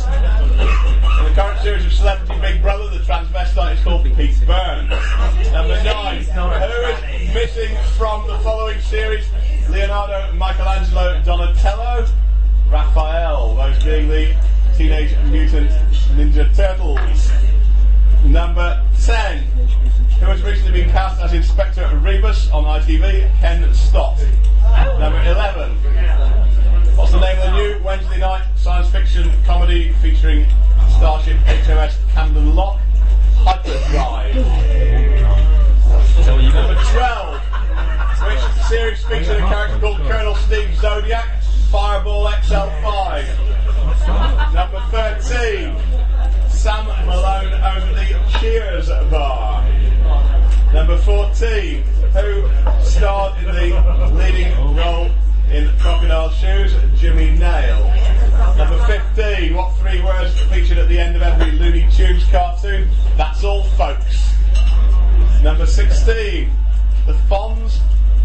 In 1.19 1.25
the 1.25 1.31
current 1.35 1.59
series 1.61 1.85
of 1.85 1.93
Celebrity 1.93 2.41
Big 2.41 2.61
Brother, 2.61 2.89
the 2.89 3.03
transvestite 3.03 3.75
is 3.75 3.83
called 3.83 4.03
Pete 4.03 4.35
Burns. 4.47 4.89
Number 5.51 5.83
nine. 5.83 6.23
Who 6.23 6.49
is 6.49 7.33
missing 7.33 7.77
from 7.97 8.25
the 8.27 8.39
following 8.39 8.79
series? 8.81 9.29
Leonardo, 9.69 10.33
Michelangelo, 10.33 11.21
Donatello, 11.23 12.07
Raphael. 12.69 13.55
Those 13.55 13.83
being 13.83 14.07
the 14.09 14.35
Teenage 14.75 15.15
Mutant 15.25 15.69
Ninja 16.15 16.55
Turtles. 16.55 17.31
Number 18.25 18.83
10. 19.05 19.43
Who 19.43 20.25
has 20.25 20.41
recently 20.41 20.81
been 20.81 20.89
cast 20.89 21.21
as 21.21 21.33
Inspector 21.33 21.87
Rebus 21.97 22.49
on 22.51 22.63
ITV? 22.63 23.39
Ken 23.39 23.73
Stott. 23.73 24.17
Number 24.97 25.21
11. 25.23 25.77
What's 26.99 27.13
the 27.13 27.19
name 27.21 27.39
of 27.39 27.45
the 27.45 27.51
new 27.53 27.79
Wednesday 27.81 28.19
night 28.19 28.43
science 28.57 28.89
fiction 28.89 29.31
comedy 29.45 29.93
featuring 30.01 30.45
Starship 30.97 31.37
HMS 31.45 31.95
Camden 32.11 32.53
Lock? 32.53 32.77
Hyperdrive. 33.37 34.35
Number 36.25 36.75
12. 36.91 37.41
Which 38.27 38.41
series 38.67 39.01
featured 39.05 39.37
a 39.37 39.47
character 39.47 39.79
called 39.79 40.01
Colonel 40.01 40.35
Steve 40.35 40.75
Zodiac? 40.75 41.41
Fireball 41.71 42.27
XL5. 42.27 44.53
Number 44.53 44.81
13. 44.91 45.77
Sam 46.49 46.85
Malone 47.05 47.53
owned 47.53 47.95
the 47.95 48.19
Cheers 48.39 48.89
bar. 49.09 49.63
Number 50.73 50.97
14. 50.97 51.81
Who 51.81 52.49
starred 52.83 53.37
in 53.39 53.45
the 53.55 53.73
leading 54.15 54.51
role 54.75 55.09
in 55.51 55.69
Crocodile 55.79 56.29
Shoes? 56.29 56.73
Jimmy 56.95 57.31
Nail. 57.31 57.85
Number 58.57 58.83
15. 58.85 59.55
What 59.55 59.75
three 59.77 60.01
words 60.01 60.39
featured 60.41 60.77
at 60.77 60.87
the 60.87 60.99
end 60.99 61.15
of 61.15 61.21
every 61.21 61.51
Looney 61.51 61.87
Tunes 61.91 62.23
cartoon? 62.25 62.87
That's 63.17 63.43
all, 63.43 63.63
folks. 63.63 64.33
Number 65.41 65.65
16. 65.65 66.51
The 67.07 67.13
Fonz. 67.29 67.79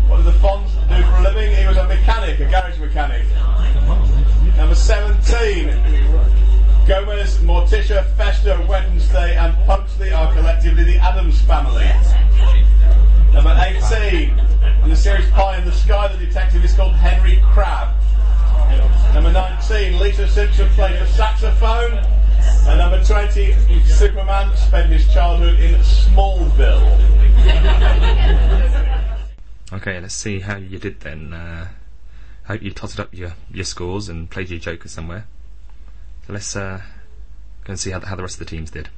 What 0.08 0.18
did 0.18 0.26
the 0.26 0.32
Fonz 0.32 0.68
do 0.88 1.02
for 1.02 1.16
a 1.16 1.22
living? 1.22 1.54
He 1.54 1.66
was 1.66 1.76
a 1.76 1.86
mechanic, 1.86 2.40
a 2.40 2.44
garage 2.44 2.78
mechanic. 2.78 3.24
Number 4.56 4.74
17. 4.74 5.68
Gomez, 6.86 7.38
Morticia, 7.38 8.04
Fester, 8.16 8.60
Wednesday, 8.68 9.36
and 9.36 9.54
Pugsley 9.64 10.12
are 10.12 10.30
collectively 10.34 10.84
the 10.84 10.98
Addams 10.98 11.40
family. 11.42 11.90
Number 13.34 13.54
18. 13.58 14.38
In 14.84 14.90
the 14.90 14.96
series 14.96 15.28
Pie 15.30 15.58
in 15.58 15.64
the 15.64 15.72
Sky, 15.72 16.08
the 16.08 16.24
detective 16.24 16.64
is 16.64 16.72
called 16.74 16.94
Henry 16.94 17.42
Crabbe. 17.52 17.94
Number 19.12 19.32
19. 19.32 19.98
Lisa 19.98 20.26
Simpson 20.28 20.68
played 20.70 21.00
the 21.00 21.06
saxophone. 21.06 21.98
And 22.66 22.78
number 22.78 23.02
20. 23.04 23.52
Superman 23.84 24.56
spent 24.56 24.90
his 24.92 25.12
childhood 25.12 25.58
in 25.60 25.74
Smallville. 25.80 27.10
Okay, 29.72 29.98
let's 29.98 30.14
see 30.14 30.40
how 30.40 30.56
you 30.56 30.78
did 30.78 31.00
then. 31.00 31.32
Uh, 31.32 31.66
I 32.44 32.52
hope 32.52 32.62
you 32.62 32.70
totted 32.70 33.00
up 33.00 33.12
your, 33.12 33.32
your 33.50 33.64
scores 33.64 34.08
and 34.08 34.30
played 34.30 34.48
your 34.50 34.60
joker 34.60 34.88
somewhere. 34.88 35.26
So 36.26 36.32
let's 36.34 36.54
uh, 36.54 36.80
go 37.64 37.70
and 37.72 37.80
see 37.80 37.90
how, 37.90 37.98
the- 37.98 38.06
how 38.06 38.14
the 38.14 38.22
rest 38.22 38.34
of 38.36 38.38
the 38.40 38.44
teams 38.44 38.70
did. 38.70 38.88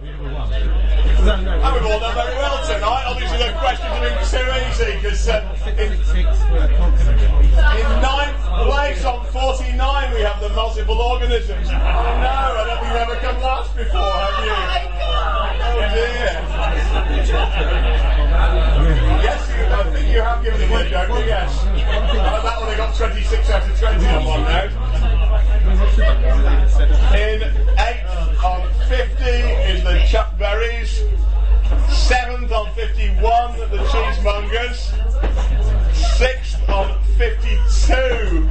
Have 0.00 0.08
you 0.08 0.14
ever 0.14 0.32
won? 0.32 0.48
And 0.50 1.74
we've 1.76 1.92
all 1.92 2.00
done 2.00 2.14
very 2.14 2.34
well 2.36 2.56
tonight. 2.64 3.04
Obviously, 3.04 3.36
the 3.36 3.52
questions 3.60 3.92
have 3.92 4.00
been 4.00 4.16
too 4.32 4.48
easy 4.64 4.96
because 4.96 5.28
uh, 5.28 5.44
in, 5.76 5.92
in 5.92 7.84
ninth 8.00 8.40
place 8.64 9.04
on 9.04 9.26
49 9.26 10.14
we 10.14 10.20
have 10.22 10.40
the 10.40 10.48
multiple 10.50 10.96
organisms. 10.96 11.68
Oh 11.76 11.76
no, 11.76 12.32
I 12.32 12.64
don't 12.64 12.80
think 12.80 12.88
you've 12.88 12.96
ever 12.96 13.16
come 13.16 13.42
last 13.42 13.76
before, 13.76 14.00
have 14.00 14.40
you? 14.40 14.56
Oh 15.60 15.84
dear. 15.92 16.32
Yes, 19.20 19.40
you, 19.52 19.64
I 19.68 19.76
think 19.92 20.08
you 20.08 20.22
have 20.22 20.42
given 20.42 20.60
it 20.62 20.70
a 20.70 20.90
don't 20.90 21.10
you? 21.20 21.26
Yes. 21.26 21.52
Oh, 21.60 22.40
that 22.42 22.56
one 22.58 22.70
they 22.70 22.76
got 22.76 22.94
26 22.96 23.50
out 23.50 23.68
of 23.68 23.78
20 23.78 24.06
on 24.06 24.24
one 24.24 24.42
now. 24.44 24.64
In 27.14 27.42
eighth 27.78 28.44
on 28.44 28.62
Berries. 30.60 31.02
Seventh 31.88 32.52
on 32.52 32.70
51, 32.74 33.58
the 33.70 33.78
Cheesemongers. 33.78 34.92
Sixth 36.18 36.68
on 36.68 37.02
52, 37.16 38.46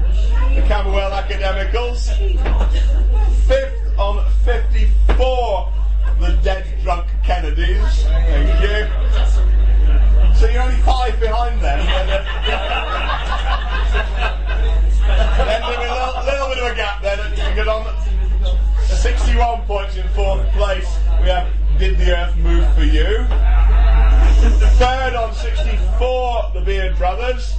the 0.56 0.62
Camberwell 0.68 1.12
Academicals. 1.12 2.10
Fifth 3.48 4.00
on 4.00 4.26
54, 4.44 5.72
the 6.20 6.32
Dead 6.42 6.66
Drunk 6.82 7.06
Kennedys. 7.24 8.04
Thank 8.04 8.62
you. 8.62 8.88
So 10.36 10.50
you're 10.50 10.64
only 10.64 10.78
five 10.78 11.20
behind 11.20 11.62
them. 11.62 11.80
Uh, 15.12 15.46
then 15.46 15.62
there'll 15.62 15.78
a 15.78 16.26
little, 16.26 16.26
little 16.26 16.48
bit 16.50 16.58
of 16.58 16.72
a 16.72 16.76
gap 16.76 17.02
then. 17.04 17.20
and 17.20 17.36
Because 17.36 17.68
on 17.68 17.86
61 18.98 19.62
points 19.68 19.96
in 19.96 20.08
fourth 20.10 20.49
Did 21.80 21.98
the 21.98 22.12
Earth 22.12 22.36
Move 22.36 22.76
for 22.76 22.84
You? 22.84 23.26
Third 24.78 25.16
on 25.16 25.34
64, 25.34 26.52
the 26.54 26.60
Beard 26.60 26.98
Brothers. 26.98 27.58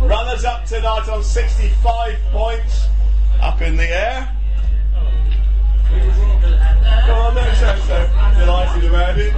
Runners 0.00 0.46
up 0.46 0.64
tonight 0.64 1.06
on 1.10 1.22
65 1.22 2.18
points, 2.32 2.88
up 3.42 3.60
in 3.60 3.76
the 3.76 3.86
air. 3.86 4.34
Come 5.90 7.18
on, 7.18 7.34
don't 7.34 7.54
sound 7.56 7.82
so 7.82 8.08
delighted 8.40 8.84
about 8.88 9.18
it. 9.18 9.34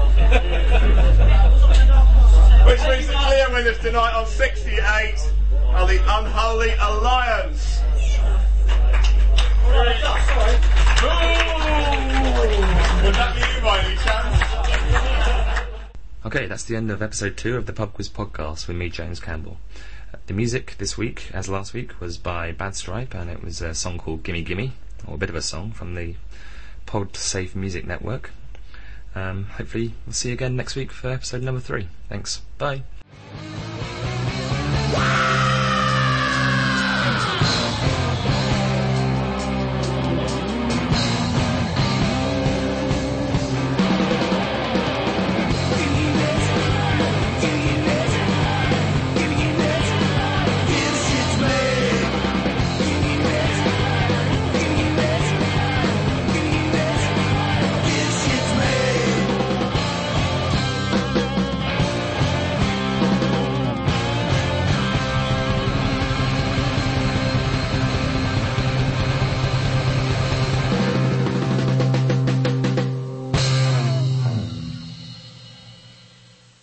Which 2.65 2.81
means 2.89 3.09
the 3.09 3.15
clear 3.15 3.51
winners 3.51 3.79
tonight 3.81 4.15
on 4.15 4.27
68 4.27 5.33
are 5.67 5.87
the 5.89 6.01
Unholy 6.17 6.75
Alliance. 6.79 7.81
Ooh, 11.03 11.92
Okay, 16.25 16.47
that's 16.47 16.63
the 16.63 16.77
end 16.77 16.91
of 16.91 17.03
episode 17.03 17.37
two 17.37 17.57
of 17.57 17.67
the 17.67 17.73
Pub 17.73 17.95
Quiz 17.95 18.09
Podcast 18.09 18.69
with 18.69 18.77
me, 18.77 18.89
James 18.89 19.19
Campbell. 19.19 19.59
Uh, 20.15 20.19
the 20.29 20.33
music 20.33 20.77
this 20.79 20.97
week, 20.97 21.29
as 21.35 21.49
last 21.49 21.75
week, 21.75 22.01
was 22.01 22.17
by 22.17 22.53
Bad 22.53 22.77
Stripe, 22.77 23.13
and 23.13 23.29
it 23.29 23.43
was 23.43 23.61
a 23.61 23.75
song 23.75 23.99
called 23.99 24.23
Gimme 24.23 24.43
Gimme, 24.43 24.73
or 25.05 25.17
a 25.17 25.19
bit 25.19 25.31
of 25.31 25.35
a 25.35 25.43
song 25.43 25.73
from 25.73 25.97
the 25.97 26.15
Pod 26.87 27.17
Safe 27.17 27.57
Music 27.57 27.85
Network. 27.85 28.31
Um, 29.17 29.45
hopefully, 29.45 29.95
we'll 30.07 30.13
see 30.13 30.29
you 30.29 30.35
again 30.35 30.55
next 30.55 30.77
week 30.77 30.93
for 30.93 31.11
episode 31.11 31.43
number 31.43 31.61
three. 31.61 31.89
Thanks. 32.09 32.41
Bye. 32.57 32.85